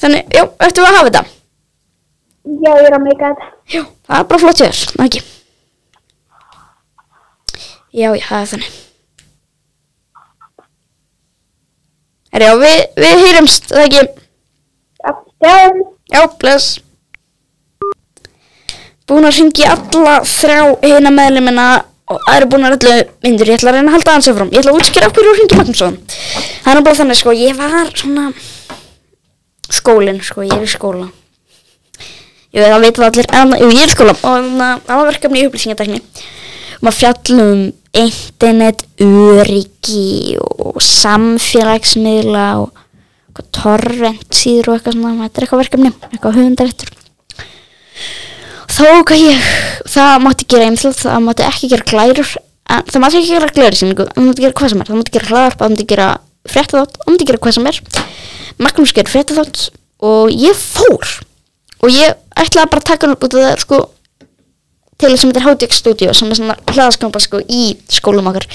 þannig, 0.00 0.30
jú, 0.36 0.44
ættum 0.66 0.84
við 0.84 0.90
að 0.90 0.96
hafa 0.98 1.08
þetta? 1.08 1.22
Já, 2.48 2.70
ég 2.70 2.86
er 2.88 2.96
að 2.96 3.04
meika 3.04 3.30
þetta. 3.32 3.50
Jú, 3.74 3.82
það 4.08 4.20
er 4.22 4.28
bara 4.30 4.42
flott 4.44 4.62
hjá 4.62 4.68
þér, 4.68 5.04
ekki? 5.06 5.22
Já, 7.98 8.08
já, 8.14 8.24
það 8.28 8.40
er 8.40 8.50
þannig. 8.52 8.76
Er 12.38 12.44
já, 12.44 12.52
við, 12.62 12.80
við 13.02 13.24
hýrumst, 13.24 13.70
það 13.72 13.86
ekki? 13.88 14.04
Já, 15.02 15.12
já. 15.48 15.88
Já, 16.08 16.22
bless. 16.40 16.78
Búin 19.08 19.24
að 19.28 19.38
ringi 19.38 19.64
alla 19.64 20.18
þrjá 20.28 20.62
hina 20.84 21.12
meðlumina 21.12 21.66
og 22.08 22.20
það 22.24 22.36
eru 22.38 22.48
búin 22.52 22.66
að 22.66 22.76
öllu 22.78 22.94
myndir. 23.24 23.50
Ég 23.52 23.58
ætla 23.58 23.72
að 23.72 23.78
reyna 23.78 23.90
að 23.90 23.96
halda 23.96 24.12
aðeins 24.14 24.30
áfram. 24.32 24.50
Ég 24.52 24.62
ætla 24.62 24.72
að 24.72 24.80
útskýra 24.80 25.08
af 25.08 25.14
hverju 25.16 25.28
þú 25.28 25.38
ringi 25.38 25.58
Magnússon. 25.58 25.98
Það 26.64 26.72
er 26.72 26.84
bara 26.86 26.98
þannig, 27.00 27.20
sko, 27.20 27.34
ég 27.36 27.58
var 27.58 27.92
svona 27.92 28.26
skólinn, 29.78 30.20
sko, 30.24 30.46
ég 30.46 30.56
er 30.56 30.64
í 30.64 30.70
skóla. 30.72 31.08
Jú, 32.48 32.64
það 32.64 32.84
veit 32.86 32.96
það 32.96 33.08
allir, 33.10 33.30
en 33.36 33.54
ég 33.60 33.82
er 33.82 33.92
í 33.92 33.92
skóla 33.92 34.16
og 34.16 34.28
að 34.32 34.46
það 34.88 34.94
var 34.94 35.10
verkefni 35.12 35.42
í 35.42 35.48
upplýsingatekni. 35.48 36.02
Um 36.78 36.88
að 36.88 36.98
fjallum 37.02 37.64
internet, 37.98 38.84
öryggi 39.02 40.38
og 40.38 40.78
samfélagsmiðla 40.84 42.46
og 42.62 43.42
torrent 43.54 44.34
síður 44.34 44.72
og 44.72 44.78
eitthvað 44.78 44.96
svona, 44.96 45.26
þetta 45.26 45.40
er 45.40 45.46
eitthvað 45.46 45.62
verkefni, 45.64 45.92
eitthvað 46.08 46.38
höfundarættur. 46.40 46.97
Þá 48.78 48.84
hvað 49.08 49.22
ég, 49.24 49.46
það 49.90 50.12
mátti 50.22 50.46
gera 50.52 50.68
einfjöld, 50.70 50.98
það 51.00 51.22
mátti 51.26 51.46
ekki 51.48 51.70
gera 51.72 51.86
glærur, 51.88 52.32
en 52.70 52.84
það 52.86 53.02
mátti 53.02 53.18
ekki 53.18 53.32
gera 53.32 53.48
glærur 53.56 53.78
síningu, 53.80 54.06
það 54.12 54.28
mátti 54.28 54.44
gera 54.44 54.56
hvað 54.60 54.72
sem 54.72 54.82
er, 54.84 54.90
það 54.90 55.00
mátti 55.00 55.14
gera 55.16 55.30
hlaðarp, 55.32 55.58
það 55.58 55.72
mátti 55.72 55.86
gera 55.90 56.08
fréttaþátt, 56.52 56.98
það 57.00 57.10
mátti 57.10 57.28
gera 57.28 57.40
hvað 57.42 57.56
sem 57.56 57.68
er. 57.72 57.80
Magnús 58.62 58.94
gerir 58.94 59.12
fréttaþátt 59.12 59.64
og 60.06 60.30
ég 60.30 60.62
fór. 60.62 61.10
Og 61.82 61.90
ég 61.94 62.14
ætlaði 62.38 62.70
bara 62.70 62.84
að 62.84 62.88
taka 62.92 63.08
hann 63.08 63.16
út 63.16 63.26
af 63.26 63.34
það, 63.34 63.64
sko, 63.64 63.80
til 64.98 65.12
sem 65.14 65.30
þetta 65.32 65.42
er 65.42 65.48
HDX 65.48 65.82
Studio 65.82 66.14
sem 66.14 66.30
er 66.30 66.38
svona 66.38 66.56
hlaðaskampa 66.70 67.22
sko 67.22 67.42
í 67.50 67.64
skólum 67.90 68.30
okkar. 68.30 68.46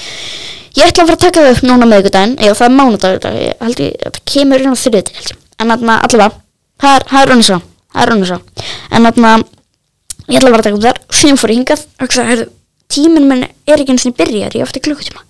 Ég 0.74 0.88
ætla 0.88 1.04
að 1.04 1.12
fara 1.12 1.16
að 1.16 1.24
taka 1.24 1.44
það 1.44 1.52
upp 1.54 1.66
núna 1.68 1.86
með 1.88 2.02
ykkur 2.02 2.14
daginn 2.16 2.34
eða 2.40 2.56
það 2.58 2.66
er 2.66 2.74
mánudagur 2.74 3.36
ég 3.38 3.60
held 3.62 3.82
ég 3.84 4.00
það 4.02 4.20
kemur 4.32 4.64
inn 4.64 4.74
á 4.74 4.82
þriðið 4.82 5.30
en 5.62 5.74
allavega 5.74 6.30
það 6.82 6.96
er, 6.96 7.06
það 7.12 7.20
er 7.20 7.32
önnur 7.34 7.48
svo 7.48 7.58
það 7.94 8.02
er 8.02 8.12
önnur 8.14 8.30
svo 8.32 8.38
en 8.90 9.08
þarna 9.08 9.30
ég 10.28 10.38
ætla 10.38 10.50
að 10.50 10.54
fara 10.54 10.62
að 10.62 10.66
taka 10.68 10.78
upp 10.78 10.84
þar 10.84 11.18
síðan 11.18 11.40
fór 11.40 11.52
ég 11.52 11.58
hingað. 11.60 11.84
Og 11.98 12.06
hugsa 12.06 12.26
heyrðu 12.28 12.46
tíminn 12.94 13.28
minn 13.28 13.44
er 13.44 13.80
ekki 13.80 13.94
eins 13.94 14.06
og 14.08 14.16
byrjar 14.18 14.56
ég 14.56 14.64
ofta 14.66 14.82
klukkutíma. 14.84 15.22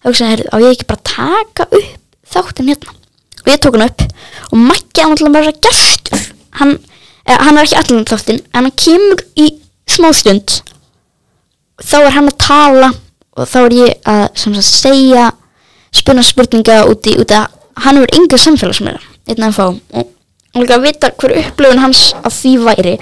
Þá 0.00 0.08
hugsa 0.10 0.30
heyrðu 0.30 0.48
á 0.50 0.56
ég 0.62 0.74
ekki 0.74 0.88
bara 0.90 1.04
taka 1.10 1.66
upp 1.68 1.90
þáttinn 2.30 2.70
hérna? 2.70 2.94
Og 3.40 3.50
ég 3.50 3.60
tók 3.62 3.78
hann 3.78 3.86
upp 3.88 4.06
og 4.50 4.58
Maggi 4.58 5.04
hann 5.04 5.16
að 5.16 5.38
vera 5.38 5.56
gestur. 5.66 6.24
Hann, 6.60 6.78
eh, 7.26 7.38
hann 7.38 7.58
er 7.58 7.64
ekki 7.64 7.78
allan 7.80 8.08
þáttinn 8.10 8.42
en 8.52 8.64
hann 8.64 8.76
kemur 8.76 9.24
í 9.36 9.48
smá 9.86 10.10
stund. 10.14 10.60
Þá 11.80 11.98
er 12.04 12.16
hann 12.18 12.28
að 12.28 12.38
tala 12.38 12.92
og 13.36 13.48
þá 13.48 13.58
er 13.64 13.76
ég 13.78 13.94
að 14.04 14.24
sagt, 14.36 14.62
segja 14.62 15.30
spurna 15.94 16.22
spurninga 16.22 16.84
út 16.86 17.06
í 17.06 17.16
út 17.18 17.32
að 17.34 17.48
hann 17.80 17.96
hefur 17.96 18.14
enga 18.18 18.38
samfélagsmeira 18.38 19.00
einn 19.30 19.46
að 19.46 19.56
fá 19.56 19.66
og 19.70 20.08
og 20.54 20.64
líka 20.64 20.78
að 20.78 20.86
vita 20.88 21.10
hver 21.14 21.36
upplöfun 21.44 21.82
hans 21.84 22.00
að 22.20 22.34
því 22.34 22.52
væri 22.66 22.94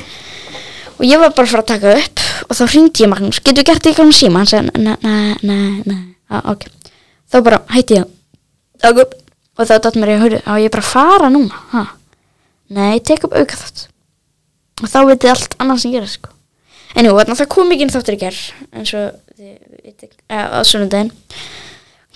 og 0.99 1.05
ég 1.07 1.23
var 1.23 1.35
bara 1.37 1.51
fara 1.51 1.65
að 1.65 1.71
taka 1.73 1.95
upp 1.99 2.25
og 2.49 2.59
þá 2.59 2.65
hringdi 2.73 3.05
ég 3.05 3.13
Magnús, 3.13 3.41
getur 3.43 3.63
við 3.63 3.71
gert 3.71 3.87
þetta 3.87 4.09
í 4.09 4.17
síma 4.19 4.43
hann 4.43 4.51
sagði, 4.51 4.83
nei, 4.83 5.37
nei, 5.43 5.83
nei 5.87 6.03
ah, 6.31 6.43
ok, 6.53 6.67
þá 7.31 7.39
bara 7.47 7.63
hætti 7.73 8.01
ég. 8.01 8.11
Upp 8.89 9.15
og 9.59 9.67
þá 9.67 9.79
datt 9.83 9.99
mér 9.99 10.15
ég 10.15 10.19
að 10.19 10.27
höru 10.27 10.43
á 10.47 10.53
ég 10.63 10.75
bara 10.75 10.87
fara 10.87 11.31
núna? 11.33 11.63
Ha? 11.73 11.87
nei, 12.75 12.99
tek 13.01 13.25
upp 13.27 13.37
auka 13.37 13.57
þátt 13.57 13.87
og 14.83 14.91
þá 14.91 14.99
veit 15.09 15.23
þið 15.23 15.33
allt 15.33 15.57
annað 15.59 15.81
sem 15.83 15.95
gerir 15.95 16.11
sko. 16.11 16.35
En 16.99 17.09
jú, 17.09 17.15
það 17.19 17.49
kom 17.53 17.73
ekki 17.75 17.85
inn 17.85 17.93
þáttur 17.93 18.15
í 18.15 18.21
gerð 18.21 18.43
eins 18.79 18.93
og 18.97 19.17
veitir 19.83 20.13
á 20.31 20.63
sunnudaginn. 20.67 21.11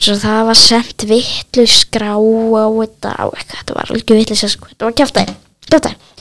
Svo 0.02 0.14
það 0.18 0.46
var 0.48 0.58
sendt 0.58 1.04
vitlu 1.06 1.64
skrá 1.70 2.14
á 2.14 2.18
þetta 2.22 3.12
á 3.18 3.24
eitthvað, 3.26 3.58
þetta 3.58 3.76
var 3.76 3.92
alveg 3.92 4.14
vitlu 4.20 4.38
sko, 4.38 4.70
þetta 4.70 4.88
var 4.88 4.96
kjáftæði, 5.00 5.34
kjáftæði 5.68 6.11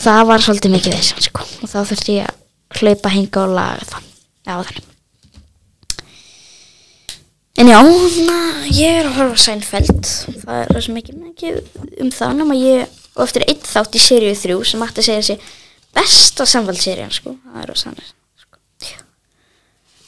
það 0.00 0.22
var 0.30 0.44
svolítið 0.44 0.76
mikið 0.76 0.96
þess 0.98 1.26
sko, 1.28 1.48
og 1.60 1.72
þá 1.72 1.80
þurfti 1.90 2.20
ég 2.20 2.30
að 2.30 2.80
hlaupa 2.80 3.12
hinga 3.14 3.44
og 3.44 3.58
laga 3.58 3.90
það. 3.90 4.06
Já 4.46 4.54
þannig 4.54 4.86
en 7.60 7.68
já, 7.68 7.80
na, 7.84 8.38
ég 8.72 9.00
er 9.02 9.08
að 9.10 9.16
horfa 9.18 9.42
Seinfeld. 9.42 10.06
Það 10.40 10.60
er 10.62 10.84
sem 10.86 11.00
ekki 11.00 11.16
mikið 11.16 11.58
um 12.00 12.12
það 12.14 12.38
nema 12.38 12.56
ég, 12.56 12.94
og 13.16 13.26
eftir 13.26 13.44
einn 13.44 13.66
þátt 13.66 13.98
í 13.98 14.00
seríu 14.00 14.38
þrjú 14.38 14.62
sem 14.70 14.84
ætti 14.86 15.02
að 15.02 15.08
segja 15.08 15.24
þessi 15.26 15.58
besta 15.96 16.46
samfélserían 16.48 17.12
sko, 17.12 17.34
það 17.44 17.64
er 17.64 17.74
á 17.74 17.76
sannir 17.76 18.08
sko. 18.40 18.60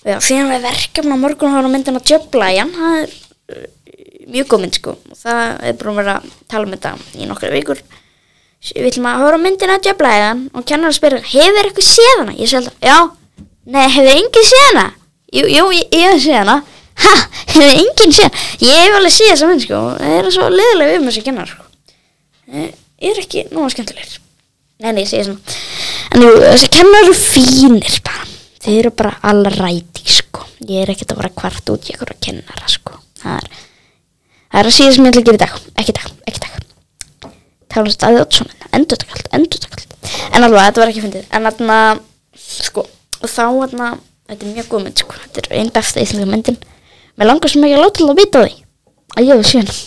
Já, 0.03 0.17
síðan 0.25 0.55
er 0.57 0.65
verkefni 0.65 1.13
á 1.13 1.19
morgun 1.21 1.53
að 1.53 1.59
horfa 1.59 1.69
á 1.69 1.75
myndina 1.75 2.05
Jöblæjan, 2.09 2.73
það 2.79 2.99
er 3.03 3.13
uh, 3.53 3.67
mjög 4.33 4.49
góð 4.49 4.65
mynd 4.65 4.79
sko. 4.81 4.97
Og 5.13 5.21
það 5.21 5.43
er 5.69 5.77
búin 5.83 5.93
að 5.93 6.01
vera 6.01 6.17
að 6.17 6.33
tala 6.55 6.69
um 6.69 6.77
þetta 6.77 6.95
í 7.19 7.29
nokkra 7.29 7.53
vikur 7.53 7.85
við 8.71 8.89
ætlum 8.93 9.09
að 9.11 9.23
horfa 9.25 9.39
á 9.39 9.45
myndina 9.45 9.79
Jöblæjan 9.83 10.43
og 10.55 10.67
kennar 10.69 10.93
að 10.93 10.99
spyrja, 10.99 11.23
hefur 11.33 11.69
eitthvað 11.69 11.89
séð 11.89 12.13
hana? 12.21 12.35
Ég 12.37 12.51
segi 12.51 12.59
alltaf, 12.61 12.77
já, 12.79 12.99
nei, 13.75 13.87
hefur 13.91 14.13
enginn 14.13 14.49
séð 14.49 14.67
hana? 14.69 14.85
Jú, 15.33 15.45
jú, 15.51 15.65
ég, 15.75 15.89
ég 15.97 16.13
hef 16.13 16.23
séð 16.23 16.39
hana. 16.39 16.57
Ha, 17.03 17.15
hefur 17.55 17.67
enginn 17.73 18.15
séð 18.15 18.29
hana? 18.29 18.45
Ég 18.63 18.85
hef 18.85 18.99
alveg 18.99 19.15
séð 19.17 19.33
þessa 19.33 19.51
mynd 19.51 19.65
sko. 19.65 19.81
Það 19.99 20.15
er 20.19 20.31
svo 20.37 20.49
leðilega 20.53 21.01
um 21.01 21.09
þessi 21.11 21.25
kennar 21.27 21.51
sko. 21.51 21.67
Eh, 22.53 22.71
er 23.11 23.23
ekki 23.25 23.45
nóga 23.51 23.73
skemmtilegir. 23.75 24.21
Nei, 24.83 24.93
nei, 24.93 25.03
ég 25.03 25.11
segi 25.11 25.27
svona. 25.27 25.59
En 26.13 26.27
jú, 26.27 26.31
þessi 26.45 26.71
kennar 26.79 27.03
eru 27.07 27.19
fínir 27.19 27.99
bara. 28.07 28.31
Þeir 28.63 28.79
eru 28.85 28.95
bara 29.03 29.17
allræti, 29.33 30.07
sko. 30.07 30.47
Ég 30.69 30.85
er 30.85 30.95
ekkert 30.95 31.17
að 31.17 31.23
vera 31.25 31.35
kvart 31.35 31.75
út 31.75 31.89
í 31.89 31.97
eitthvað 31.97 32.19
kennara, 32.23 32.71
sko. 32.71 33.01
Það 33.23 33.41
er 33.41 33.49
Það 34.53 34.61
er 34.61 34.69
að 34.69 34.75
ég 37.73 37.81
að 37.81 37.85
dag 37.85 37.85
Tala 37.85 37.89
um 37.89 37.97
staðið 37.97 38.25
átt 38.25 38.39
svona 38.39 38.71
Endurtakald, 38.73 39.31
endurtakald 39.39 39.89
En 40.33 40.47
alveg, 40.47 40.67
þetta 40.67 40.83
var 40.83 40.93
ekki 40.93 41.05
fyndið 41.07 41.25
En 41.33 41.49
þarna, 41.49 41.79
sko 42.43 42.85
Og 43.23 43.31
þá, 43.31 43.47
þarna, 43.47 43.89
þetta 44.29 44.47
er 44.47 44.55
mjög 44.59 44.69
góð 44.73 44.85
mynd, 44.87 45.05
sko 45.05 45.19
Þetta 45.25 45.43
er 45.47 45.57
einn 45.61 45.73
besta 45.73 46.05
íslenska 46.05 46.29
myndin 46.29 46.61
Mér 47.17 47.29
langar 47.29 47.53
sem 47.53 47.65
ekki 47.65 47.79
að 47.79 47.85
láta 47.87 48.05
það 48.05 48.15
að 48.15 48.23
vita 48.23 48.45
því 48.47 48.55
Að 49.13 49.29
ég 49.29 49.43
hef 49.43 49.51
séð 49.51 49.65
hana 49.65 49.81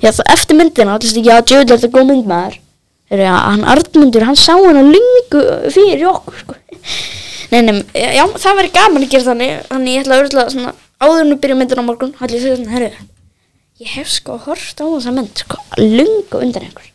Já, 0.00 0.14
þá 0.16 0.22
eftir 0.32 0.56
myndina, 0.56 0.96
þá 0.96 1.04
veist 1.04 1.18
ekki, 1.20 1.28
já, 1.28 1.58
er 1.60 1.66
þetta 1.68 1.88
góð 1.92 2.06
mynd 2.08 2.28
maður. 2.28 2.54
Þegar 3.10 3.26
já, 3.26 3.32
hann 3.44 3.64
Arnmundur, 3.68 4.24
hann 4.24 4.38
sá 4.38 4.54
hana 4.54 4.84
lungu 4.86 5.42
fyrir 5.74 6.06
okkur, 6.08 6.38
sko. 6.40 6.56
Nei, 7.50 7.60
nei, 7.66 7.80
já, 7.92 8.22
það 8.40 8.60
væri 8.60 8.70
gaman 8.76 9.04
að 9.04 9.12
gera 9.12 9.26
þannig, 9.26 9.52
þannig 9.68 9.96
ég 9.96 10.04
ætla 10.04 10.16
að 10.16 10.24
örla 10.24 10.44
svona, 10.54 10.72
áður 11.02 11.24
en 11.24 11.34
að 11.34 11.40
byrja 11.42 11.58
myndina 11.58 11.84
á 11.84 11.88
morgun, 11.90 12.14
ætla 12.16 12.30
ég 12.30 12.38
að 12.38 12.46
segja 12.46 12.60
svona, 12.60 12.72
herru, 12.76 13.08
ég 13.82 13.92
hef 13.98 14.12
sko 14.14 14.38
hort 14.46 14.80
á 14.80 14.84
þessa 14.86 15.14
mynd, 15.18 15.44
sko, 15.44 15.60
lungu 15.82 16.40
undan 16.46 16.68
einhver. 16.70 16.88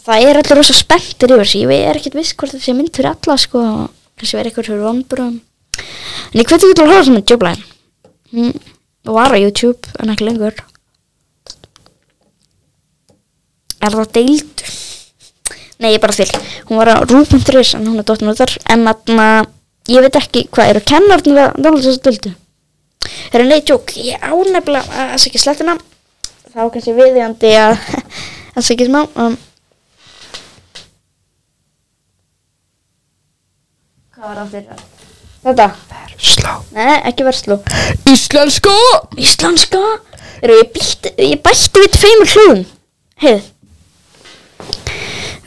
Það 0.00 0.26
er 0.26 0.40
allir 0.40 0.56
rosa 0.58 0.74
spenntir 0.76 1.34
yfir 1.36 1.50
sig, 1.50 1.66
ég 1.68 1.86
er 1.90 2.00
ekkert 2.00 2.16
viss 2.16 2.32
hvort 2.34 2.54
þetta 2.54 2.64
sé 2.64 2.74
mynd 2.76 2.94
fyrir 2.96 3.12
alla, 3.12 3.36
sko, 3.40 3.66
kannski 4.16 4.38
verið 4.38 4.50
eitthvað 4.50 4.70
fyrir 4.70 4.86
vonbúrum. 4.86 5.36
En 6.30 6.40
ég 6.40 6.48
hveti 6.48 6.66
ekki 6.66 6.78
til 6.78 6.86
að 6.86 6.90
horfa 6.90 7.02
þessa 7.02 7.16
mynd, 7.16 7.34
jöfnlega. 7.34 7.68
Hún 8.30 8.52
var 9.16 9.36
á 9.36 9.38
YouTube, 9.38 9.94
en 10.00 10.14
ekki 10.14 10.28
lengur. 10.28 10.60
er 13.80 13.96
það 13.96 14.12
deildu 14.16 14.68
nei 15.80 15.94
ég 15.94 16.02
bara 16.02 16.16
til 16.16 16.28
hún 16.68 16.80
var 16.80 16.92
á 16.92 16.96
rú.is 17.08 17.74
en 17.76 17.86
hún 17.88 18.00
er 18.00 18.06
dottin 18.06 18.30
út 18.30 18.40
þar. 18.40 18.52
En 18.68 18.84
þarna 18.84 19.28
ég 19.88 20.04
veit 20.04 20.18
ekki 20.20 20.46
hvað 20.52 20.72
eru 20.74 20.82
kennarnir 20.86 21.40
að 21.46 21.60
dála 21.64 21.80
þess 21.80 22.00
að 22.00 22.08
deildu? 22.08 22.32
Er 23.32 23.40
það 23.40 23.48
neitt 23.48 23.72
jók 23.72 23.94
ég 23.96 24.20
ánefnilega 24.20 24.84
að 24.84 25.14
það 25.14 25.22
sé 25.22 25.30
ekki 25.30 25.42
slettina 25.44 25.76
þá 26.50 26.60
kannski 26.74 26.96
viðjandi 26.98 27.54
að 27.62 27.78
það 28.52 28.66
sé 28.66 28.76
ekki 28.76 28.90
smá 28.90 29.00
um, 29.06 29.38
Hvað 34.20 34.34
var 34.34 34.38
aftur? 34.42 34.80
Þetta? 35.40 35.66
Slá 36.20 36.50
Nei, 36.76 36.96
ekki 37.08 37.24
verslú 37.24 37.56
Íslenska 38.12 38.72
Íslenska? 39.16 39.80
Eru, 40.44 40.58
ég, 40.58 40.74
ég 41.24 41.40
bætti 41.40 41.80
við 41.80 41.94
tveimur 41.94 42.34
hlugum 42.34 42.60
Heið 43.24 43.46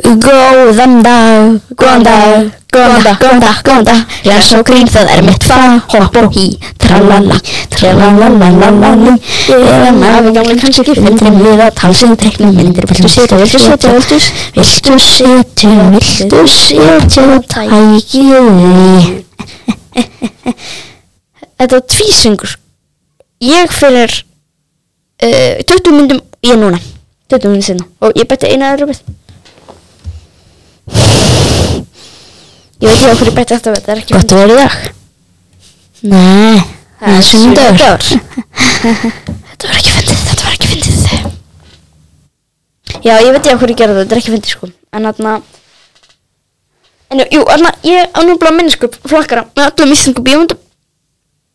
Góðan 0.03 0.99
dag, 0.99 1.61
góðan 1.79 2.03
dag, 2.03 2.49
góðan 2.73 3.03
dag, 3.05 3.15
góðan 3.21 3.39
dag, 3.39 3.59
góðan 3.63 3.85
dag 3.87 4.01
Ræs 4.27 4.49
og 4.57 4.65
grín 4.67 4.89
það 4.91 5.11
er 5.13 5.21
mitt 5.23 5.45
fag, 5.47 5.77
hopp 5.93 6.17
og 6.19 6.35
hí 6.35 6.49
Tralala, 6.83 7.37
tralalalalala. 7.71 9.13
Ég 9.47 9.63
er 9.71 9.95
maður 9.95 10.35
gamli 10.35 10.57
kannski 10.59 10.83
ekki 10.83 11.05
Myndin 11.05 11.39
við 11.39 11.63
að 11.63 11.71
talsið 11.79 12.17
teknum 12.19 12.51
myndir. 12.57 12.89
Viltu 12.91 13.13
setja, 13.13 13.39
viltu 13.39 13.63
setja, 13.63 13.93
viltu 13.95 14.19
Viltu 14.59 14.99
setja, 15.07 15.71
viltu 15.95 16.43
setja 16.51 17.39
Tækið 17.55 18.43
Þetta 21.55 21.73
var 21.77 21.87
tvísyngur 21.95 22.59
Ég 23.47 23.71
fyrir 23.71 24.19
uh, 25.23 25.63
20 25.63 25.95
myndum 25.95 26.23
Ég 26.43 26.59
núna. 26.59 26.83
20 27.31 27.47
myndum 27.47 27.67
sinna. 27.71 27.91
Og 28.03 28.19
ég 28.19 28.27
bætti 28.27 28.51
eina 28.51 28.75
aðra 28.75 28.91
bætt 28.91 29.22
Ég 32.83 32.89
veit 32.89 32.97
ekki 32.97 33.11
okkur 33.13 33.29
ég 33.29 33.35
bætti 33.37 33.55
þetta 33.55 33.71
við 33.73 33.81
Það 33.85 33.93
er 33.93 33.99
ekki 34.01 34.13
Gott 34.17 34.33
að 34.33 34.39
vera 34.41 34.53
í 34.53 34.57
dag. 34.59 34.73
Nei 36.03 36.57
Það 37.03 37.13
er 37.13 37.25
sunnudagur 37.27 38.01
Þetta 39.49 39.69
var 39.69 39.77
ekki 39.79 39.93
fyndið 39.93 40.19
Þetta 40.27 40.43
var 40.43 40.53
ekki 40.57 40.69
fyndið. 40.73 40.97
Já, 43.03 43.13
ég 43.19 43.31
veit 43.31 43.39
ekki 43.39 43.55
okkur 43.55 43.71
ég 43.73 43.79
gerði 43.79 43.95
þetta 43.95 44.03
Þetta 44.03 44.15
er 44.17 44.21
ekki 44.23 44.33
fyndið 44.35 44.51
sko. 44.57 44.65
En 44.93 45.07
þarna 45.09 45.33
En 47.13 47.23
jú, 47.29 47.41
þarna 47.47 47.71
Ég 47.87 47.99
á 48.11 48.19
nú 48.27 48.35
bara 48.41 48.55
minni 48.57 48.73
sko 48.75 48.91
Flokkara 49.07 49.45
Með 49.55 49.65
öllum 49.71 49.95
íslensku 49.95 50.23
bíómyndum. 50.27 50.59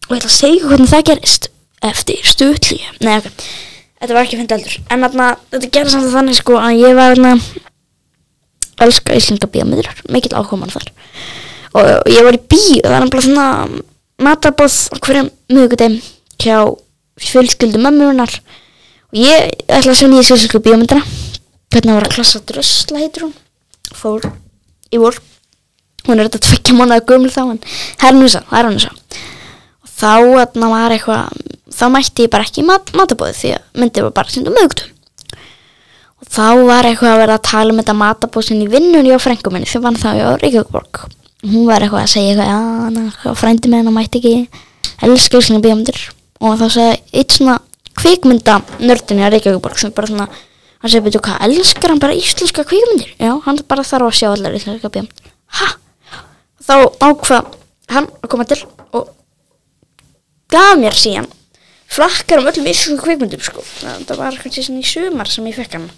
Og 0.08 0.12
ég 0.16 0.20
ætla 0.22 0.30
að 0.32 0.36
segja 0.38 0.68
hvernig 0.70 0.92
það 0.92 1.06
gerist 1.12 1.50
Eftir 1.88 2.20
stutli 2.26 2.80
Nei, 3.04 3.16
ok 3.20 3.26
Þetta 3.98 4.14
var 4.14 4.22
ekki 4.24 4.38
fyndið 4.40 4.56
eldur 4.58 4.76
En 4.94 5.04
þarna 5.04 5.26
Þetta 5.52 5.72
gerði 5.76 5.94
samt 5.96 6.12
þannig 6.16 6.36
sko 6.40 6.56
Að 6.62 6.80
ég 6.80 6.96
var 6.98 7.12
þarna 7.16 7.32
elska 8.84 9.16
íslenska 9.18 9.50
bíómyndir 9.52 9.88
mikill 10.12 10.36
áhugamann 10.38 10.72
þar 10.72 10.90
og, 11.74 11.82
og 11.82 12.10
ég 12.12 12.26
var 12.26 12.36
í 12.38 12.42
bíó, 12.42 12.82
það 12.84 12.94
var 12.94 13.06
nefnilega 13.06 13.26
svona 13.26 13.48
matabóð 14.18 14.76
hverjum 15.04 15.30
miðugudegum 15.52 15.98
hjá 16.38 16.58
fjölskyldu 17.18 17.80
mömmunar 17.82 18.32
og 19.12 19.18
ég 19.18 19.50
ætla 19.66 19.92
að 19.92 19.98
sjá 20.00 20.08
nýja 20.10 20.24
íslensku 20.26 20.60
bíómyndina. 20.62 21.02
Hvernig 21.72 21.96
var 21.98 22.06
að 22.06 22.14
klassa 22.14 22.40
drösla 22.48 23.00
heitur 23.02 23.28
hún. 23.28 23.34
Fór 23.94 24.24
í 24.92 25.00
vor 25.00 25.18
hún 26.08 26.20
er 26.20 26.28
þetta 26.28 26.44
tvekkja 26.46 26.76
mánuða 26.76 27.04
gömul 27.08 27.32
þá 27.32 27.42
en 27.44 27.62
hernusa, 28.02 28.44
það 28.48 28.70
er 28.70 28.82
svo. 28.84 28.92
Og 29.84 29.90
þá 29.98 30.12
var 30.72 30.94
eitthvað 30.94 31.42
þá 31.78 31.84
mætti 31.94 32.26
ég 32.26 32.32
bara 32.32 32.46
ekki 32.46 32.62
í 32.62 32.68
mat, 32.68 32.92
matabóði 32.96 33.36
því 33.36 33.50
að 33.56 33.82
myndið 33.82 34.08
var 34.08 34.14
bara 34.16 34.32
síndu 34.34 34.54
miðugudum 34.54 34.94
og 36.18 36.32
þá 36.34 36.48
var 36.66 36.88
eitthvað 36.88 37.14
að 37.14 37.22
vera 37.22 37.38
að 37.38 37.46
tala 37.48 37.72
um 37.74 37.80
þetta 37.80 37.96
matabósin 37.98 38.64
í 38.64 38.70
vinnunni 38.70 39.14
á 39.14 39.18
frengum 39.22 39.54
minni 39.54 39.70
þegar 39.70 39.90
hann 39.90 40.02
þá 40.02 40.10
í 40.14 40.26
Reykjavíkborg 40.42 41.04
hún 41.46 41.68
var 41.68 41.84
eitthvað 41.84 42.04
að 42.04 42.12
segja 42.12 42.34
eitthvað 42.34 42.96
na, 42.96 43.34
frændi 43.38 43.70
með 43.70 43.82
hennar 43.82 43.94
mætti 43.94 44.18
ekki 44.20 44.64
elska 45.06 45.38
íslenska 45.38 45.62
bíómyndir. 45.62 46.00
Og 46.42 46.58
þá 46.58 46.66
sagði 46.74 47.20
eitt 47.20 47.34
svona 47.36 47.58
kvikmynda 47.98 48.58
nördin 48.82 49.22
í 49.22 49.30
Reykjavíkborg 49.30 49.78
sem 49.78 49.94
bara 49.94 50.10
svona 50.10 50.26
hann 50.28 50.92
segi 50.92 51.04
betur 51.06 51.22
hvað, 51.26 51.44
elskar 51.46 51.94
hann 51.94 52.02
bara 52.02 52.18
íslenska 52.18 52.64
kvikmyndir? 52.66 53.14
Já, 53.18 53.32
hann 53.46 53.62
bara 53.70 53.86
þarf 53.86 54.10
að 54.10 54.18
sjá 54.18 54.28
allar 54.32 54.58
íslenska 54.58 54.90
bíómyndir. 54.90 55.32
Ha, 55.58 55.70
þá 56.66 56.76
ákvað 57.06 57.54
hann 57.94 58.10
að 58.18 58.30
koma 58.34 58.46
til 58.48 58.60
og 58.94 59.12
gaf 60.52 60.74
mér 60.80 60.96
síðan 60.98 61.30
flakkar 61.88 62.42
um 62.42 62.50
öllum 62.50 62.68
íslensku 62.68 63.06
kvikmyndum 63.06 63.42
sko. 63.44 63.64
það 63.80 64.18
var 64.20 64.36
kannski 64.42 64.66
svona 64.66 64.82
í 64.82 64.88
sumar 64.88 65.30
sem 65.30 65.46
ég 65.48 65.56
fekk 65.56 65.78
hann 65.78 65.88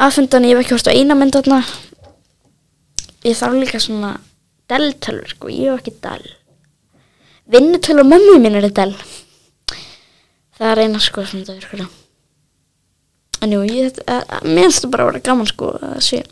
aðfundan 0.00 0.46
ég 0.46 0.56
hef 0.56 0.64
ekki 0.64 0.76
hort 0.76 0.88
á 0.90 0.96
eina 0.96 1.16
mynd 1.18 1.36
þarna. 1.36 1.60
Ég 3.26 3.36
þarf 3.38 3.60
líka 3.60 3.80
svona 3.82 4.16
Dell-tölur 4.70 5.30
sko, 5.30 5.50
ég 5.52 5.70
hef 5.72 5.82
ekki 5.82 5.94
Dell. 6.04 6.32
Vinnutölur 7.52 8.06
mömmu 8.08 8.40
mín 8.42 8.58
er 8.58 8.68
Dell. 8.70 8.96
Það 10.56 10.72
er 10.72 10.82
eina 10.86 11.02
sko 11.02 11.26
sem 11.26 11.44
það 11.46 11.60
er 11.60 11.68
sko. 11.68 11.88
En 13.44 13.52
jú, 13.52 13.62
ég, 13.68 14.00
mér 14.42 14.66
finnst 14.66 14.84
það 14.84 14.92
bara 14.94 15.06
að 15.06 15.12
vera 15.12 15.24
gaman 15.28 15.50
sko 15.50 15.72
sé. 16.02 16.22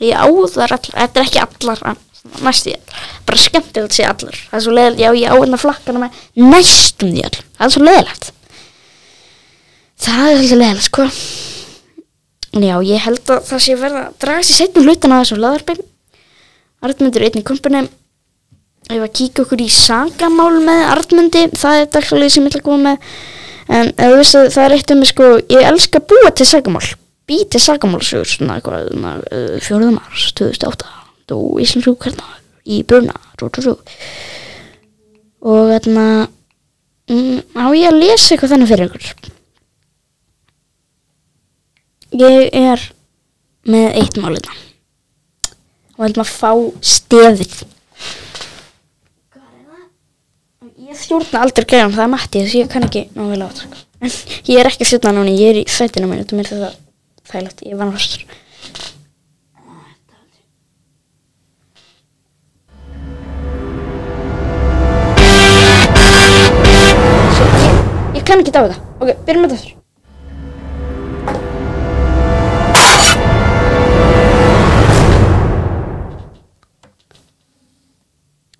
Ég 0.00 0.14
á 0.16 0.24
það 0.24 0.64
allar, 0.64 0.78
þetta 0.88 1.20
er 1.20 1.26
ekki 1.26 1.42
allar 1.42 2.04
næstu 2.42 2.72
ég, 2.72 2.96
bara 3.24 3.38
skemmtilegt 3.40 3.94
sé 3.94 4.04
allar. 4.04 4.36
Það 4.50 4.58
er 4.58 4.64
svo 4.64 4.74
leðilegt, 4.74 5.02
já 5.04 5.10
ég 5.16 5.30
á 5.32 5.36
hérna 5.38 5.60
flakkana 5.60 6.02
með 6.02 6.18
næstum 6.38 7.14
því 7.14 7.22
all, 7.28 7.38
það 7.56 7.66
er 7.68 7.74
svo 7.74 7.84
leðilegt 7.86 8.32
það 9.98 10.24
er 10.24 10.36
svolítið 10.36 10.60
leðilegt 10.62 10.86
sko 10.86 11.06
já, 12.64 12.74
ég 12.86 13.02
held 13.04 13.30
að 13.34 13.46
það 13.48 13.64
sé 13.64 13.76
verða 13.78 14.02
að 14.08 14.18
draga 14.24 14.44
sér 14.46 14.58
setjum 14.62 14.86
hlutan 14.88 15.14
að 15.14 15.24
þessum 15.24 15.42
laðarbein. 15.42 15.82
Artmundur 16.88 17.24
er 17.24 17.30
einnig 17.30 17.46
kompani. 17.48 17.88
Ég 18.88 19.02
var 19.02 19.10
að 19.10 19.16
kíka 19.18 19.44
okkur 19.44 19.60
í 19.60 19.68
sagamál 19.72 20.54
með 20.64 20.84
Artmundi. 20.94 21.42
Það 21.58 21.80
er 21.82 21.90
dagsalegi 21.92 22.34
sem 22.34 22.46
ég 22.46 22.52
ætla 22.52 22.62
að 22.62 22.68
koma 22.70 22.84
með. 22.86 23.10
En 23.68 23.90
ef 23.92 24.12
þú 24.14 24.16
veist 24.16 24.38
að 24.38 24.48
það 24.54 24.64
er 24.64 24.74
eitt 24.78 24.92
um 24.94 25.02
mig 25.02 25.10
sko, 25.10 25.28
ég 25.52 25.68
elska 25.68 26.00
að 26.00 26.08
búa 26.12 26.32
til 26.32 26.48
sagamál. 26.48 26.86
Bý 27.28 27.42
til 27.52 27.60
sagamálsögur, 27.60 28.30
svona 28.30 28.56
eitthvað, 28.56 28.88
uh, 28.96 29.58
fjóruðum 29.60 29.98
árs, 30.00 30.30
2008. 30.38 30.92
Dó 31.28 31.36
Íslandsrú 31.60 31.92
hérna 32.00 32.24
í 32.64 32.80
Bruna, 32.88 33.16
rú, 33.36 33.50
rú, 33.52 33.64
rú. 33.66 33.74
Og 35.44 35.74
þarna, 35.74 36.06
mm, 37.12 37.42
á 37.60 37.66
ég 37.76 37.90
að 37.90 38.00
lesa 38.00 38.32
eitthvað 38.32 38.54
þannig 38.54 38.72
fyrir 38.72 38.88
ykkur. 38.88 39.36
Ég 42.16 42.48
er 42.56 42.80
með 43.68 43.98
eitt 44.00 44.16
málina 44.16 44.54
og 45.98 46.06
ætlum 46.06 46.22
að 46.22 46.30
fá 46.30 46.50
stefið. 46.80 47.54
Ég 50.88 50.96
stjórna 50.96 51.42
aldrei 51.44 51.66
greiðan, 51.68 51.92
það 51.92 52.04
er 52.06 52.12
Matti 52.14 52.40
þess 52.40 52.54
að 52.54 52.60
ég 52.62 52.70
kann 52.72 52.86
ekki 52.86 53.02
ná 53.12 53.24
vel 53.28 53.42
á 53.44 53.48
þetta. 53.50 53.80
En 53.98 54.12
ég 54.48 54.60
er 54.62 54.70
ekki 54.70 54.86
að 54.86 54.90
stjórna 54.92 55.14
núni, 55.18 55.34
ég 55.36 55.52
er 55.52 55.60
í 55.60 55.64
sætinu 55.68 56.08
mínu, 56.08 56.24
þetta 56.24 56.38
er 56.38 56.50
þetta 56.52 56.70
þægilegt, 57.28 57.64
ég 57.66 57.74
er 57.74 57.80
vannvarstur. 57.82 58.22
Ég 68.14 68.24
kann 68.24 68.40
ekki 68.40 68.54
á 68.54 68.64
þetta. 68.64 68.80
Ok, 69.02 69.26
byrjum 69.26 69.44
með 69.44 69.58
þetta. 69.58 69.77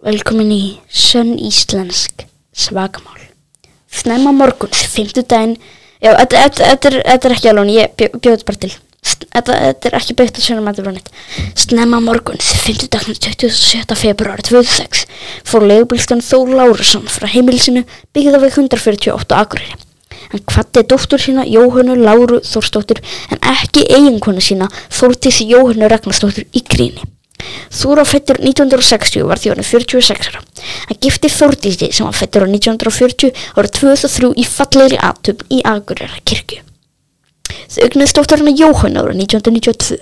Velkomin 0.09 0.49
í 0.55 0.63
Sönn 0.89 1.35
Íslensk 1.37 2.23
svakamál. 2.57 3.27
Snemma 3.93 4.31
morguns, 4.33 4.81
fimmtudaginn, 4.89 5.59
já, 6.01 6.15
þetta, 6.17 6.95
er, 7.13 7.35
ekki 7.35 7.51
alveg, 7.51 7.73
ég 7.75 7.93
bjó, 7.99 8.07
bjóði 8.17 8.47
bara 8.49 8.61
til. 8.63 8.71
Þetta, 9.05 9.59
er 9.91 9.97
ekki 9.99 10.17
byggt 10.17 10.41
á 10.41 10.47
sönum 10.47 10.71
að 10.71 10.81
þetta 10.81 11.13
Snemma 11.61 12.01
morguns, 12.01 12.55
fimmtudaginn, 12.63 13.19
27. 13.21 13.99
februari 14.01 14.47
2006, 14.49 15.05
fór 15.45 15.69
legubílskan 15.69 16.25
Þór 16.25 16.55
Lárusson 16.57 17.05
frá 17.13 17.29
heimilisinu 17.35 17.85
byggða 18.17 18.41
við 18.47 18.63
148 18.63 19.39
Akureyri. 19.43 19.77
Hann 20.33 20.47
kvatti 20.49 20.87
dóttur 20.89 21.21
sína 21.21 21.45
Jóhannu 21.45 22.01
Láru 22.01 22.41
Þórsdóttur 22.49 23.05
en 23.29 23.45
ekki 23.53 23.85
eiginkonu 23.93 24.41
sína 24.41 24.73
Þórtísi 24.89 25.51
Jóhannu 25.53 25.93
Ragnarsdóttur 25.93 26.49
í 26.49 26.65
gríni. 26.65 27.05
Þóra 27.69 28.05
fættur 28.09 28.39
1960 28.41 29.27
var 29.29 29.41
þjónu 29.43 29.65
46 29.67 30.31
ára. 30.31 30.43
Hann 30.89 31.01
gifti 31.05 31.31
Þórdísi 31.33 31.91
sem 31.93 32.09
var 32.09 32.17
fættur 32.17 32.47
á 32.47 32.49
1940 32.49 33.33
árið 33.59 33.75
2003 33.81 34.33
í 34.37 34.47
fallegri 34.49 35.01
aðtöfn 35.09 35.53
í 35.53 35.61
Akureyra 35.69 36.23
kirkju. 36.25 36.63
Þau 37.69 37.83
eignuðist 37.85 38.17
dótturina 38.19 38.55
Jóhann 38.57 38.97
ára 39.01 39.13
1992. 39.17 39.99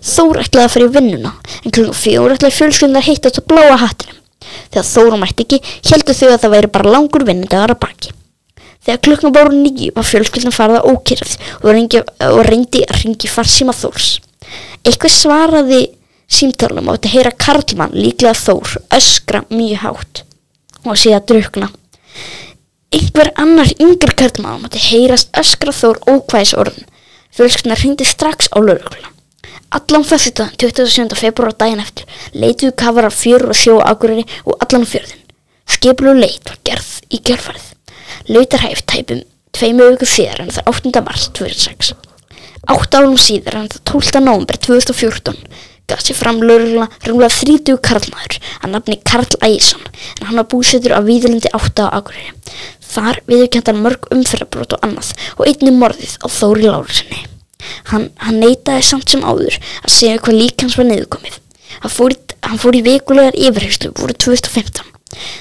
Þóra 0.00 0.44
ætlaði 0.44 0.64
að 0.64 0.72
fara 0.74 0.86
í 0.86 0.94
vinnuna 0.94 1.34
en 1.64 1.74
klukkan 1.74 1.98
fjóra 1.98 2.36
ætlaði 2.36 2.56
fjölskyldin 2.56 3.00
að 3.00 3.08
hittast 3.08 3.40
á 3.40 3.42
bláa 3.44 3.76
hattinum. 3.82 4.16
Þegar 4.72 4.88
Þóra 4.88 5.20
mætti 5.20 5.46
ekki 5.46 5.60
heldur 5.90 6.16
þau 6.16 6.30
að 6.30 6.40
það 6.44 6.54
væri 6.56 6.72
bara 6.76 6.94
langur 6.94 7.26
vinnudagar 7.28 7.74
að 7.74 7.80
baki. 7.84 8.14
Þegar 8.80 9.00
klukkan 9.04 9.34
voru 9.36 9.56
nýju 9.60 9.92
var 9.96 10.06
fjölskyldin 10.08 10.56
farið 10.56 10.80
að 10.80 10.94
ókýrað 10.94 11.34
og, 11.60 11.96
og 12.30 12.42
reyndi 12.48 12.84
að 12.86 13.02
ringi 13.02 13.28
farsíma 13.28 13.74
Þórs. 13.76 14.14
Eitthvað 14.88 15.12
svaraði 15.12 15.80
símtálum 16.30 16.88
og 16.88 16.98
þetta 16.98 17.12
heyra 17.14 17.32
Karlmann 17.44 17.96
líklega 17.96 18.36
Þór 18.38 18.76
öskra 18.96 19.44
mjög 19.50 19.82
hátt 19.84 20.22
og 20.84 20.96
síðan 20.96 21.26
drukna. 21.28 21.70
Einhver 22.90 23.30
annar 23.38 23.70
yngri 23.78 24.14
karlmaður 24.18 24.64
mátti 24.64 24.80
heyrast 24.82 25.30
öskra 25.38 25.70
þór 25.74 26.00
ókvæðis 26.10 26.56
orðin. 26.58 26.86
Fjölskyldna 27.36 27.76
hringdi 27.78 28.06
strax 28.08 28.48
á 28.50 28.58
lögregluna. 28.58 29.12
Allan 29.70 30.02
fyrstutaðan 30.02 30.56
27. 30.58 31.14
februar 31.14 31.54
daginn 31.54 31.82
eftir 31.82 32.08
leituðu 32.34 32.74
kafarar 32.82 33.14
fjörur 33.14 33.52
og 33.52 33.58
sjó 33.60 33.76
á 33.78 33.92
Akureyri 33.92 34.24
og 34.42 34.56
allan 34.64 34.88
fjörðin. 34.90 35.22
Skiplu 35.70 36.16
leit 36.18 36.42
var 36.50 36.58
gerð 36.66 36.90
í 37.14 37.20
kjörfarið. 37.22 37.68
Lautarhæf 38.34 38.82
tæpum 38.90 39.22
tveimu 39.54 39.86
viku 39.92 40.08
síðar 40.10 40.42
en 40.42 40.50
það 40.56 40.72
8. 40.74 41.04
mars 41.06 41.28
2006. 41.38 41.92
Átt 42.74 42.98
árum 42.98 43.14
síðar 43.18 43.60
en 43.60 43.70
það 43.70 43.84
12. 43.92 44.24
nómber 44.26 44.58
2014 44.66 45.38
gaf 45.90 46.04
sér 46.04 46.18
fram 46.18 46.40
rúmlega 46.42 47.30
30 47.34 47.80
karlmaður 47.84 48.38
að 48.60 48.72
nafni 48.74 48.98
Karl 49.04 49.26
Ægjesson 49.40 49.82
en 50.20 50.28
hann 50.28 50.40
var 50.40 50.48
búsettur 50.52 50.94
á 50.96 51.00
Víðurlindi 51.04 51.50
8 51.56 51.86
á 51.86 51.88
Akureyri. 51.98 52.32
Þar 52.90 53.20
viðurkjöndan 53.30 53.82
mörg 53.84 54.08
umferðarbrót 54.14 54.76
og 54.76 54.86
annað 54.86 55.12
og 55.36 55.50
einnig 55.50 55.76
morðið 55.78 56.16
á 56.22 56.26
Þóri 56.30 56.66
Lárusinni. 56.66 57.26
Hann, 57.90 58.08
hann 58.24 58.40
neitaði 58.42 58.86
samt 58.86 59.12
sem 59.12 59.22
áður 59.22 59.58
að 59.84 59.94
segja 59.94 60.22
hvað 60.24 60.40
lík 60.40 60.64
hans 60.64 60.78
var 60.80 60.88
niðurkomið. 60.88 61.36
Hann 61.84 61.94
fór, 61.94 62.16
hann 62.46 62.62
fór 62.62 62.78
í 62.78 62.82
vikulegar 62.86 63.36
yfirheyslu 63.38 63.92
voru 64.00 64.16
2015. 64.16 64.86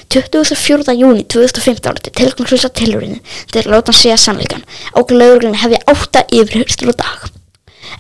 24. 0.09 0.95
júni 0.97 1.25
2015 1.29 2.01
til 2.05 2.15
tilgangslösa 2.17 2.71
tilhörinu 2.73 3.19
til 3.51 3.61
að 3.61 3.73
láta 3.75 3.93
hann 3.93 4.01
segja 4.01 4.17
sannleikan 4.17 4.65
ákveð 4.95 5.21
lögreglunni 5.21 5.61
hefði 5.61 5.83
átta 5.93 6.25
yfirheyslu 6.33 6.95
á 6.97 7.01
dag. 7.05 7.38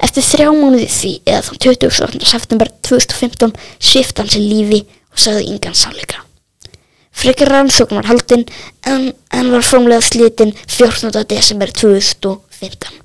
Eftir 0.05 0.25
þrjá 0.25 0.49
mánuði 0.53 0.87
því 0.93 1.13
eða 1.25 1.43
þann 1.47 1.61
28. 1.65 2.25
september 2.31 2.71
2015 2.87 3.55
svifti 3.79 4.21
hann 4.21 4.31
sér 4.33 4.45
lífi 4.45 4.81
og 4.85 5.21
sagði 5.25 5.49
yngan 5.53 5.77
sannleika. 5.77 6.23
Frekar 7.19 7.51
rannsókn 7.51 7.99
var 7.99 8.07
haldinn 8.07 8.45
en, 8.87 9.11
en 9.35 9.51
var 9.51 9.65
fórmlega 9.65 10.05
slitinn 10.05 10.53
14. 10.67 11.11
desember 11.27 11.71
2015 11.73 12.99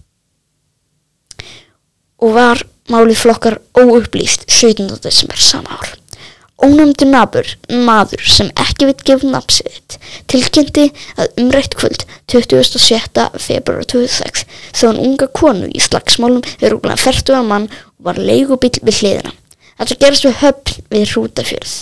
og 2.24 2.32
var 2.36 2.62
málið 2.92 3.20
flokkar 3.20 3.58
óupplýst 3.76 4.46
17. 4.48 4.86
desember 5.02 5.40
sama 5.40 5.76
ár. 5.80 6.03
Ónæmdur 6.62 7.08
nabur, 7.10 7.48
maður 7.66 8.22
sem 8.30 8.50
ekki 8.62 8.86
veit 8.86 9.00
gefum 9.06 9.32
nafnsiðitt, 9.34 9.96
tilkynnti 10.30 10.84
að 11.18 11.40
umrætt 11.42 11.74
kvöld 11.74 12.04
27. 12.30 13.24
februar 13.42 13.82
2006 13.90 14.44
þó 14.70 14.84
hann 14.86 15.00
unga 15.02 15.26
konu 15.34 15.66
í 15.74 15.82
slagsmálum 15.82 16.44
við 16.60 16.70
rúglega 16.70 17.02
fertuða 17.02 17.42
mann 17.48 17.66
og 17.72 18.06
var 18.06 18.22
leigubill 18.22 18.78
við 18.86 19.00
hliðina. 19.00 19.34
Þetta 19.80 19.98
gerist 20.04 20.28
við 20.28 20.38
höfn 20.44 20.86
við 20.94 21.04
hrútafjörð. 21.10 21.74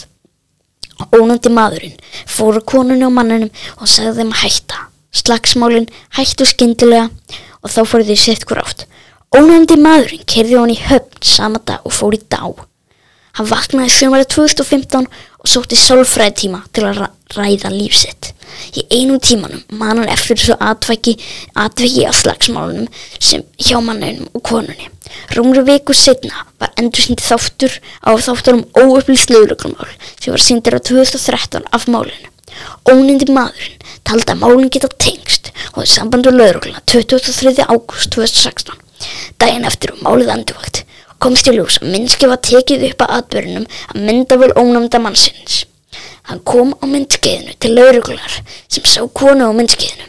Ónæmdi 1.12 1.52
maðurinn 1.52 2.00
fór 2.24 2.62
að 2.62 2.68
konunni 2.72 3.04
og 3.04 3.12
manninum 3.12 3.52
og 3.76 3.92
sagði 3.92 4.22
þeim 4.22 4.32
að 4.32 4.42
hætta. 4.46 4.82
Slagsmálinn 5.12 5.88
hættu 6.16 6.48
skyndilega 6.48 7.10
og 7.60 7.70
þá 7.76 7.80
fóru 7.84 8.08
því 8.08 8.20
sitt 8.24 8.48
hver 8.48 8.64
átt. 8.64 8.86
Ónæmdi 9.36 9.76
maðurinn 9.76 10.24
kerði 10.24 10.56
hann 10.56 10.72
í 10.72 10.80
höfn 10.80 11.24
sama 11.36 11.60
dag 11.60 11.84
og 11.84 11.92
fór 11.92 12.16
í 12.16 12.24
dá. 12.24 12.40
Hann 13.38 13.48
vaknaði 13.48 13.92
sömari 13.94 14.26
2015 14.28 15.06
og 15.40 15.48
sótti 15.48 15.76
sálfræði 15.80 16.34
tíma 16.42 16.58
til 16.76 16.84
að 16.90 17.06
ræða 17.32 17.70
lífsitt. 17.72 18.32
Í 18.76 18.84
einum 18.92 19.20
tímanum 19.24 19.62
man 19.80 20.02
hann 20.02 20.10
eftir 20.12 20.36
þessu 20.36 20.56
atvæki, 20.60 21.14
atvæki 21.56 22.04
á 22.04 22.12
slagsmálunum 22.12 22.90
sem 23.16 23.44
hjá 23.56 23.78
mannunum 23.80 24.28
og 24.36 24.44
konunni. 24.44 24.90
Rúmri 25.32 25.64
viku 25.64 25.96
setna 25.96 26.44
var 26.60 26.74
endur 26.76 27.06
síndi 27.06 27.24
þáttur 27.24 27.78
á 28.04 28.12
þáttur 28.20 28.60
um 28.60 28.66
óupplýst 28.76 29.32
lögreglumál 29.32 29.88
sem 30.20 30.34
var 30.34 30.44
síndir 30.44 30.76
á 30.76 30.80
2013 30.84 31.64
af 31.72 31.88
málinu. 31.88 32.28
Ónindi 32.84 33.32
maðurinn 33.32 33.80
taldi 34.04 34.28
að 34.34 34.42
málinn 34.44 34.72
geta 34.72 34.92
tengst 35.00 35.54
og 35.72 35.80
það 35.80 35.92
sambandu 35.96 36.36
lögregluna 36.36 36.84
23. 36.84 37.64
ágúst 37.64 38.12
2016. 38.12 38.76
Daginn 39.40 39.64
eftir 39.66 39.96
um 39.96 40.04
málið 40.04 40.36
anduvakt 40.36 40.84
komst 41.22 41.48
í 41.50 41.56
ljós 41.56 41.78
að 41.80 41.92
minnski 41.94 42.30
var 42.30 42.40
tekið 42.42 42.88
upp 42.90 43.04
að 43.04 43.18
atbyrjunum 43.18 43.66
að 43.92 44.06
myndavöl 44.08 44.54
ónæmda 44.58 45.02
mannsins. 45.02 45.66
Hann 46.30 46.40
kom 46.46 46.72
á 46.78 46.84
myndskeiðinu 46.86 47.58
til 47.58 47.74
lauruglunar 47.76 48.40
sem 48.70 48.86
sá 48.86 49.02
konu 49.20 49.46
á 49.46 49.52
myndskeiðinu. 49.54 50.08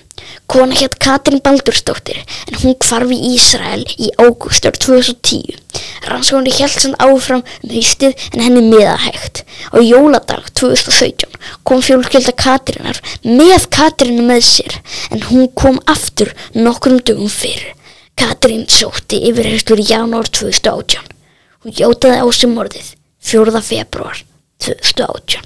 Kona 0.53 0.75
hétt 0.75 0.97
Katrin 1.01 1.41
Baldursdóttir 1.41 2.19
en 2.49 2.57
hún 2.61 2.75
hvarf 2.85 3.11
í 3.15 3.17
Ísrael 3.33 3.83
í 3.95 4.09
ágúst 4.21 4.67
árið 4.67 4.81
2010. 4.85 5.55
Rannsóknir 6.11 6.57
held 6.59 6.75
sann 6.83 6.97
áfram 7.01 7.41
um 7.41 7.71
haustið 7.73 8.25
en 8.33 8.43
henni 8.43 8.63
miðahægt. 8.67 9.43
Á 9.73 9.77
jóladag 9.81 10.49
2017 10.59 11.39
kom 11.63 11.81
fjólkjölda 11.85 12.35
Katrinar 12.43 12.99
með 13.23 13.69
Katrinu 13.73 14.27
með 14.27 14.43
sér 14.49 14.77
en 15.15 15.23
hún 15.29 15.47
kom 15.55 15.79
aftur 15.95 16.35
nokkrum 16.53 16.99
dugum 17.01 17.31
fyrir. 17.31 17.71
Katrín 18.19 18.67
sótti 18.69 19.19
yfirherslur 19.29 19.81
í 19.81 19.87
janúar 19.89 20.29
2018. 20.29 21.13
Hún 21.63 21.75
játaði 21.77 22.19
á 22.21 22.27
sig 22.33 22.51
morðið 22.51 22.93
4. 23.23 23.61
februar 23.63 24.19
2018. 24.63 25.41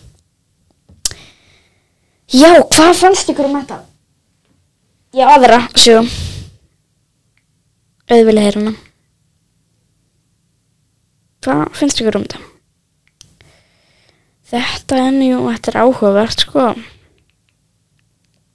Já, 2.28 2.50
hvað 2.60 2.98
fannst 3.00 3.30
ykkur 3.32 3.48
um 3.48 3.56
þetta? 3.60 3.78
Já, 5.16 5.24
aðra, 5.32 5.62
sjó. 5.80 6.02
Auðvili 8.12 8.44
heyruna. 8.44 8.74
Hvað 11.46 11.64
finnst 11.80 12.02
ykkur 12.04 12.20
um 12.20 12.26
þetta? 12.28 12.44
Þetta 14.48 15.00
er 15.06 15.16
njú, 15.16 15.40
þetta 15.48 15.72
er 15.72 15.80
áhugavert, 15.86 16.44
sko. 16.44 16.68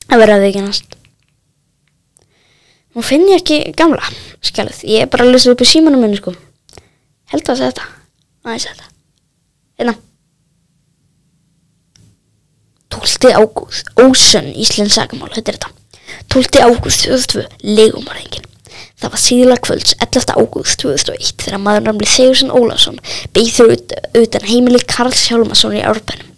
Það 0.09 0.23
verða 0.23 0.39
þau 0.43 0.49
ekki 0.51 0.65
næst. 0.67 0.92
Nú 2.93 3.05
finn 3.05 3.25
ég 3.31 3.41
ekki 3.41 3.73
gamla 3.77 4.05
skjálið. 4.45 4.83
Ég 4.89 5.05
er 5.07 5.11
bara 5.13 5.25
að 5.27 5.37
lesa 5.37 5.53
upp 5.53 5.65
í 5.65 5.69
símanum 5.69 6.03
minni 6.05 6.19
sko. 6.21 6.35
Held 7.33 7.49
að 7.49 7.61
segja 7.61 7.73
þetta. 7.73 7.87
Aðeins 8.45 8.67
þetta. 8.69 8.89
Hérna. 9.81 9.95
12. 12.93 13.33
ágúst. 13.41 13.93
Ósönn 13.97 14.53
Íslands 14.53 14.99
sagamál. 14.99 15.33
Þetta 15.33 15.55
er 15.55 15.61
þetta. 15.61 15.73
12. 16.37 16.61
ágúst 16.69 17.07
2002. 17.09 17.47
Legumorðingin. 17.65 18.49
Það 19.03 19.15
var 19.15 19.23
síðla 19.25 19.57
kvölds 19.59 19.97
11. 19.99 20.37
ágúst 20.39 20.79
2001 20.85 21.43
þegar 21.43 21.63
maður 21.65 21.89
namli 21.89 22.07
Sigursson 22.07 22.53
Ólafsson 22.55 23.01
beigð 23.35 23.59
ut, 23.65 23.95
utan 24.21 24.47
heimili 24.47 24.79
Karls 24.87 25.25
Hjálmarsson 25.27 25.75
í 25.75 25.83
Árbænum. 25.83 26.29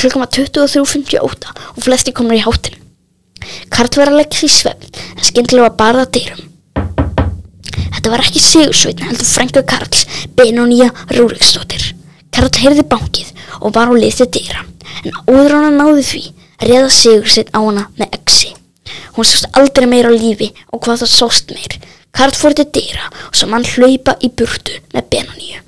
Klukkan 0.00 0.24
var 0.24 0.32
23.58 0.34 1.52
og 1.76 1.84
flesti 1.84 2.14
komur 2.16 2.34
í 2.34 2.42
hátinu. 2.42 2.87
Karl 3.72 4.00
var 4.00 4.12
að 4.12 4.20
leggja 4.22 4.42
því 4.42 4.50
svefn 4.54 5.02
en 5.16 5.26
skyndilega 5.30 5.68
var 5.68 5.78
barða 5.80 6.06
dyrum. 6.16 6.44
Þetta 7.98 8.12
var 8.12 8.22
ekki 8.24 8.40
Sigursveitn 8.42 9.04
heldur 9.08 9.26
frænka 9.28 9.62
Karls, 9.68 10.04
Benónía 10.38 10.88
Rúriksdóttir. 11.12 11.94
Karl 12.34 12.50
heyrði 12.62 12.84
bankið 12.86 13.32
og 13.58 13.74
var 13.74 13.90
á 13.90 13.94
lið 13.98 14.20
til 14.20 14.28
dyra 14.38 14.64
en 15.04 15.16
áður 15.26 15.56
en 15.58 15.66
hann 15.66 15.78
náði 15.80 16.04
því 16.10 16.22
reða 16.70 16.90
Sigursveitn 16.94 17.54
á 17.54 17.60
hana 17.60 17.84
með 17.98 18.18
exi. 18.20 18.52
Hún 19.16 19.26
sást 19.26 19.48
aldrei 19.58 19.88
meira 19.90 20.10
á 20.10 20.14
lífi 20.14 20.52
og 20.72 20.82
hvað 20.84 21.02
það 21.02 21.14
sást 21.14 21.54
meir. 21.54 21.78
Karl 22.14 22.34
fór 22.38 22.54
til 22.56 22.68
dyra 22.74 23.10
og 23.28 23.36
svo 23.36 23.48
mann 23.50 23.66
hlaupa 23.66 24.16
í 24.24 24.30
burtu 24.30 24.78
með 24.94 25.10
Benóníu. 25.12 25.60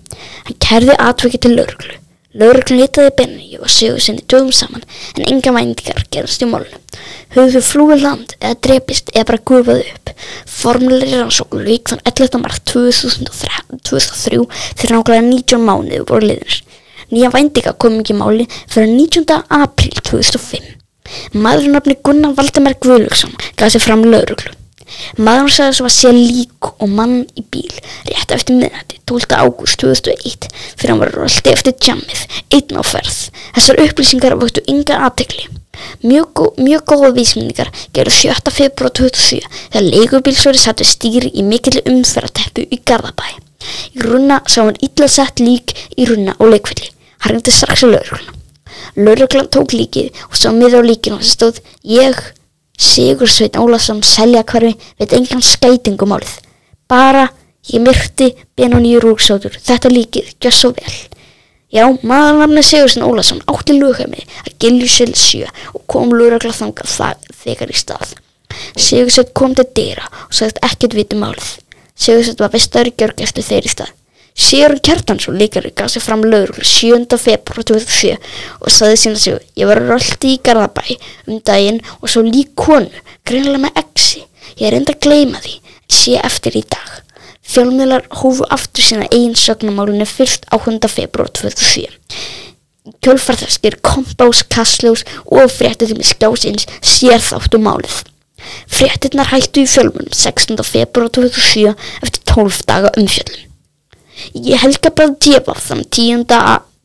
Hann 0.46 0.60
kærði 0.62 0.96
atvikið 0.96 1.44
til 1.44 1.56
lauruglu. 1.58 1.96
Lauruglan 2.40 2.80
litaði 2.80 3.12
Benóníu 3.18 3.60
og 3.64 3.74
Sigursveitn 3.74 4.24
dögum 4.30 4.54
saman 4.54 4.86
en 5.18 5.26
enga 5.34 5.54
væntingar 5.54 6.06
gerast 6.14 6.46
í 6.46 6.48
málunum. 6.48 6.78
Höfðu 7.30 7.60
flúið 7.62 8.00
land 8.02 8.32
eða 8.40 8.56
drepist 8.66 9.12
eða 9.14 9.28
bara 9.28 9.42
gufað 9.46 9.84
upp. 9.84 10.10
Formulegri 10.50 11.20
rannsókn 11.20 11.62
lík 11.62 11.92
þann 11.92 12.02
11. 12.10 12.40
mars 12.42 12.58
2003, 12.72 13.50
2003 13.86 14.40
þegar 14.80 14.96
nákvæmlega 14.96 15.26
19 15.28 15.62
mánuði 15.68 16.00
voru 16.08 16.26
liðinir. 16.26 16.56
Nýja 17.10 17.30
væntinga 17.34 17.74
kom 17.78 18.00
ekki 18.00 18.16
máli 18.18 18.48
fyrir 18.70 18.90
19. 18.96 19.44
apríl 19.60 20.02
2005. 20.10 20.72
Maður 21.34 21.70
nafni 21.76 21.96
Gunnar 22.02 22.34
Valdemar 22.38 22.74
Guðlöksson 22.82 23.38
gaf 23.58 23.76
sér 23.76 23.86
fram 23.86 24.02
lauruglu. 24.06 24.56
Maður 25.22 25.54
sagði 25.54 25.86
að 25.86 25.94
sé 25.94 26.12
lík 26.16 26.72
og 26.72 26.90
mann 26.90 27.16
í 27.38 27.46
bíl 27.46 27.78
rétt 28.10 28.34
eftir 28.34 28.58
miðnætti 28.58 28.98
12. 29.06 29.38
ágúst 29.38 29.78
2001 29.86 30.50
fyrir 30.74 30.96
hann 30.96 31.02
var 31.02 31.14
röldi 31.14 31.54
eftir 31.54 31.78
jammið 31.78 32.26
einn 32.58 32.78
á 32.78 32.82
ferð. 32.82 33.22
Þessar 33.54 33.82
upplýsingar 33.86 34.38
vöktu 34.42 34.66
ynga 34.66 34.98
aðtekli. 35.06 35.59
Mjög, 36.02 36.42
mjög 36.58 36.84
góða 36.88 37.12
vísmyndingar 37.16 37.70
gerðu 37.96 38.16
7. 38.16 38.52
februar 38.54 38.92
2007 38.96 39.46
þegar 39.72 39.86
leigubílsvöri 39.94 40.60
sattu 40.60 40.86
stýri 40.88 41.30
í 41.34 41.44
mikill 41.46 41.82
umferðarteppu 41.84 42.66
í 42.70 42.80
Garðabæ. 42.86 43.30
Í 43.94 44.04
runna 44.04 44.40
sá 44.48 44.62
hann 44.64 44.78
illa 44.80 45.08
sett 45.08 45.40
lík 45.40 45.74
í 45.96 46.08
runna 46.08 46.36
og 46.38 46.54
leikvilli. 46.54 46.92
Hann 47.20 47.36
reyndi 47.36 47.54
strax 47.54 47.84
í 47.84 47.90
laurugluna. 47.90 48.36
Lauruglan 48.96 49.48
tók 49.52 49.74
líkið 49.76 50.22
og 50.28 50.36
sá 50.38 50.48
miður 50.54 50.82
á 50.86 50.88
líkinu 50.88 51.18
og 51.18 51.24
það 51.24 51.32
stóð 51.34 51.60
ég, 51.86 52.20
Sigur 52.80 53.28
Sveit 53.28 53.58
Ólafsson, 53.60 54.00
selja 54.02 54.40
hverfi, 54.48 54.72
veit 54.98 55.12
engan 55.12 55.44
skætingum 55.44 56.14
málið. 56.14 56.32
Bara, 56.88 57.26
ég 57.68 57.82
myrti 57.84 58.30
Benóníu 58.56 59.02
Rúksótur, 59.04 59.58
þetta 59.60 59.92
líkið, 59.92 60.30
gjör 60.40 60.56
svo 60.56 60.70
vel. 60.78 60.94
Já, 61.70 61.84
maðurnafni 62.02 62.64
Sigurðsson 62.66 63.06
Ólason 63.06 63.44
átti 63.50 63.76
lögheimili 63.76 64.26
að 64.42 64.56
Giljusil 64.62 65.12
7 65.14 65.46
og 65.76 65.84
kom 65.90 66.10
lúragla 66.10 66.50
þangað 66.56 66.90
það 66.96 67.30
þegar 67.44 67.70
í 67.70 67.78
stað. 67.78 68.16
Sigurðsson 68.74 69.30
kom 69.38 69.54
til 69.54 69.68
dyra 69.78 70.10
og 70.26 70.34
sagðist 70.34 70.60
ekkert 70.66 70.98
viti 70.98 71.18
málið. 71.20 71.52
Sigurðsson 71.94 72.42
var 72.42 72.54
vestaður 72.56 72.90
í 72.90 72.96
gjörg 72.98 73.22
eftir 73.22 73.46
þeirri 73.46 73.74
stað. 73.76 73.94
Sigurðun 74.40 74.82
Kjartansson 74.86 75.38
líkari 75.38 75.70
gaf 75.76 75.90
sér 75.92 76.04
fram 76.04 76.22
lögreglu 76.24 76.64
7. 76.64 77.18
februar 77.20 77.66
2007 77.66 78.16
og 78.60 78.72
sagði 78.72 79.00
sína 79.02 79.20
sig 79.20 79.38
ég 79.58 79.68
var 79.70 79.82
röldi 79.84 80.34
í 80.34 80.40
Garðabæ 80.46 80.96
um 81.26 81.40
daginn 81.44 81.80
og 82.00 82.08
svo 82.08 82.22
lík 82.24 82.54
konu, 82.58 82.90
greinlega 83.26 83.66
með 83.66 83.82
exi. 83.82 84.24
Ég 84.56 84.70
er 84.70 84.78
enda 84.78 84.94
að 84.96 85.02
gleyma 85.06 85.42
því, 85.42 85.56
en 85.60 85.96
sé 85.98 86.16
eftir 86.18 86.56
í 86.58 86.64
dag. 86.66 87.00
Fjölmiðlar 87.46 88.04
hófu 88.20 88.44
aftur 88.52 88.84
sína 88.84 89.08
eigin 89.08 89.34
sögnumálinu 89.38 90.06
fyrst 90.06 90.46
8. 90.54 90.88
februar 90.92 91.30
2007. 91.32 91.88
Kjölfarþaskir, 93.00 93.78
kompás, 93.84 94.42
kastljós 94.48 95.04
og 95.24 95.50
fréttitími 95.52 96.04
skjásins 96.06 96.66
sér 96.84 97.22
þáttu 97.24 97.60
málið. 97.62 98.02
Fréttinnar 98.70 99.30
hættu 99.32 99.64
í 99.64 99.68
fjölmunum 99.68 100.12
16. 100.16 100.60
februar 100.64 101.12
2007 101.12 101.74
eftir 102.04 102.22
12 102.32 102.60
daga 102.68 102.92
umfjöllum. 103.00 103.46
Ég 104.34 104.60
helga 104.60 104.92
bara 104.92 105.16
djefa 105.16 105.56
þann 105.56 105.84
10. 105.88 106.26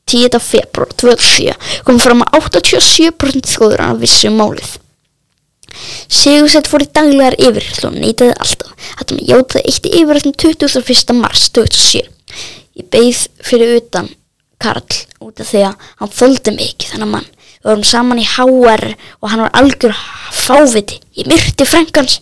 10. 0.06 0.39
februar 0.39 0.91
2007 1.02 1.84
kom 1.88 2.00
fram 2.00 2.24
að 2.26 2.50
87% 2.52 3.50
þjóður 3.56 3.86
að 3.88 4.04
vissu 4.04 4.30
um 4.30 4.38
málið. 4.39 4.76
Sigursett 6.08 6.70
fór 6.70 6.86
í 6.86 6.91
daglegar 6.94 7.36
yfirherslu 7.41 7.89
og 7.89 7.98
neytaði 8.00 8.36
alltaf 8.39 8.75
að 8.98 9.15
hann 9.15 9.24
játaði 9.32 9.65
eitt 9.71 9.89
í 9.89 9.95
yfirherslun 10.02 10.38
21. 10.45 11.17
mars 11.19 11.50
2007. 11.56 12.06
Ég 12.76 12.89
beigð 12.91 13.26
fyrir 13.45 13.78
utan 13.80 14.12
Karl 14.62 14.84
út 15.24 15.41
af 15.41 15.50
því 15.52 15.65
að 15.69 15.89
hann 16.02 16.13
þóldi 16.19 16.54
mig 16.56 16.71
ekki 16.74 16.91
þennan 16.93 17.13
mann. 17.17 17.28
Við 17.65 17.71
vorum 17.71 17.88
saman 17.88 18.21
í 18.21 18.28
HR 18.30 18.93
og 19.21 19.30
hann 19.32 19.43
var 19.45 19.54
algjör 19.58 19.95
fáviti. 20.36 21.00
Ég 21.17 21.30
myrti 21.32 21.65
frængans, 21.65 22.19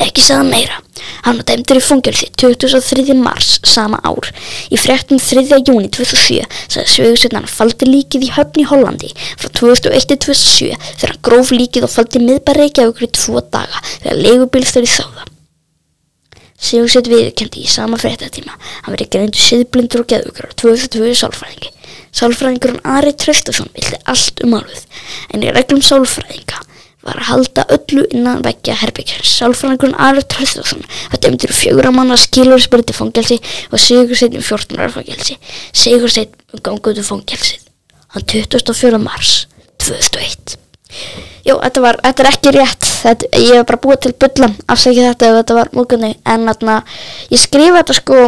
ekki 0.00 0.22
sagði 0.24 0.52
meira. 0.52 0.78
Hann 1.26 1.38
var 1.38 1.46
dæmdur 1.50 1.78
í 1.78 1.82
fungelsi 1.84 2.28
23. 2.40 3.14
mars 3.18 3.58
sama 3.66 4.00
ár. 4.06 4.30
Í 4.72 4.78
fréttum 4.80 5.20
3. 5.22 5.44
júni 5.66 5.90
2007 5.94 6.46
sagði 6.70 6.94
Sveigursveitn 6.94 7.40
hann 7.40 7.50
faldi 7.52 7.90
líkið 7.90 8.28
í 8.28 8.32
höfn 8.38 8.62
í 8.62 8.68
Hollandi 8.70 9.12
frá 9.28 9.50
2001-2007 9.60 10.72
þegar 10.88 11.14
hann 11.14 11.24
gróf 11.30 11.52
líkið 11.54 11.88
og 11.88 11.94
faldi 11.94 12.22
miðbæri 12.24 12.64
Reykjavíkur 12.64 13.08
í 13.08 13.12
tvo 13.18 13.42
daga 13.44 13.82
þegar 13.90 14.22
leigubíl 14.24 14.64
þeirri 14.66 14.94
þáða. 14.94 15.27
Sigursveit 16.58 17.10
viðurkendi 17.10 17.62
í 17.62 17.70
sama 17.70 17.98
fréttatíma 18.00 18.54
hann 18.58 18.94
verið 18.94 19.12
greindu 19.14 19.42
siðblindur 19.42 20.02
og 20.02 20.08
geðugur 20.10 20.48
á 20.50 20.58
2002 20.58 21.12
sálfræðingi. 21.20 21.70
Sálfræðingurinn 22.18 22.82
Ari 22.88 23.12
Traustason 23.14 23.70
vildi 23.76 24.00
allt 24.10 24.42
um 24.44 24.56
álið 24.58 24.82
en 25.34 25.44
í 25.44 25.52
reglum 25.54 25.84
sálfræðinga 25.84 26.64
var 27.06 27.20
að 27.20 27.28
halda 27.28 27.64
öllu 27.72 28.04
innan 28.10 28.42
veggja 28.44 28.74
herbyggjar. 28.80 29.22
Sálfræðingurinn 29.22 29.96
Ari 30.02 30.24
Traustason 30.26 30.82
var 31.12 31.22
dæmdur 31.22 31.54
fjögur 31.54 31.88
að 31.88 31.96
manna 31.96 32.18
skilurisbyrti 32.18 32.96
fangelsi 32.96 33.38
og 33.70 33.78
Sigursveit 33.82 34.36
um 34.36 34.44
14 34.44 34.80
ára 34.82 34.90
fangelsi. 34.98 35.38
Sigursveit 35.72 36.34
um 36.52 36.64
ganguðu 36.64 37.06
fangelsið. 37.06 37.68
Hann 38.16 38.26
24. 38.34 38.98
mars 38.98 39.46
2001. 39.78 40.58
Jú, 41.48 41.56
þetta, 41.62 41.80
var, 41.80 41.98
þetta 42.04 42.24
er 42.24 42.28
ekki 42.28 42.52
rétt. 42.52 42.88
Þetta, 42.98 43.28
ég 43.40 43.56
hef 43.56 43.68
bara 43.70 43.80
búið 43.80 44.00
til 44.04 44.12
bullan 44.20 44.56
afsækja 44.68 45.12
þetta 45.12 45.28
ef 45.30 45.38
þetta 45.38 45.56
var 45.56 45.70
múkunni 45.76 46.10
en 46.28 46.44
þarna, 46.50 46.76
ég 47.32 47.40
skrifa 47.40 47.80
þetta 47.80 47.96
sko 47.96 48.18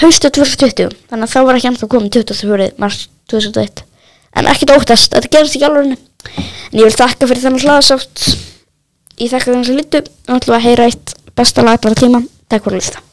haustu 0.00 0.30
2020 0.34 0.96
þannig 1.10 1.28
að 1.28 1.34
þá 1.34 1.38
var 1.46 1.58
ekki 1.58 1.70
ennþá 1.70 1.90
komið 1.92 2.18
24. 2.18 2.68
mars 2.82 3.06
2001 3.30 3.84
en 4.36 4.50
ekkert 4.52 4.74
óttast, 4.74 5.14
þetta 5.14 5.32
gerist 5.36 5.56
ekki 5.56 5.68
alveg 5.68 5.94
en 5.94 5.98
ég 6.76 6.88
vil 6.88 6.96
þakka 6.96 7.30
fyrir 7.30 7.44
þennan 7.44 7.64
hlaðasátt. 7.64 8.28
Ég 9.20 9.32
þakka 9.32 9.52
þennan 9.52 9.68
sem 9.68 9.80
lítu 9.80 10.02
og 10.02 10.38
ætlum 10.40 10.58
að 10.58 10.66
heyra 10.66 10.90
eitt 10.90 11.18
besta 11.36 11.64
lag 11.64 11.80
bara 11.84 12.00
tíma, 12.02 12.24
takk 12.50 12.66
fyrir 12.66 12.80
að 12.80 12.82
lista 12.82 13.05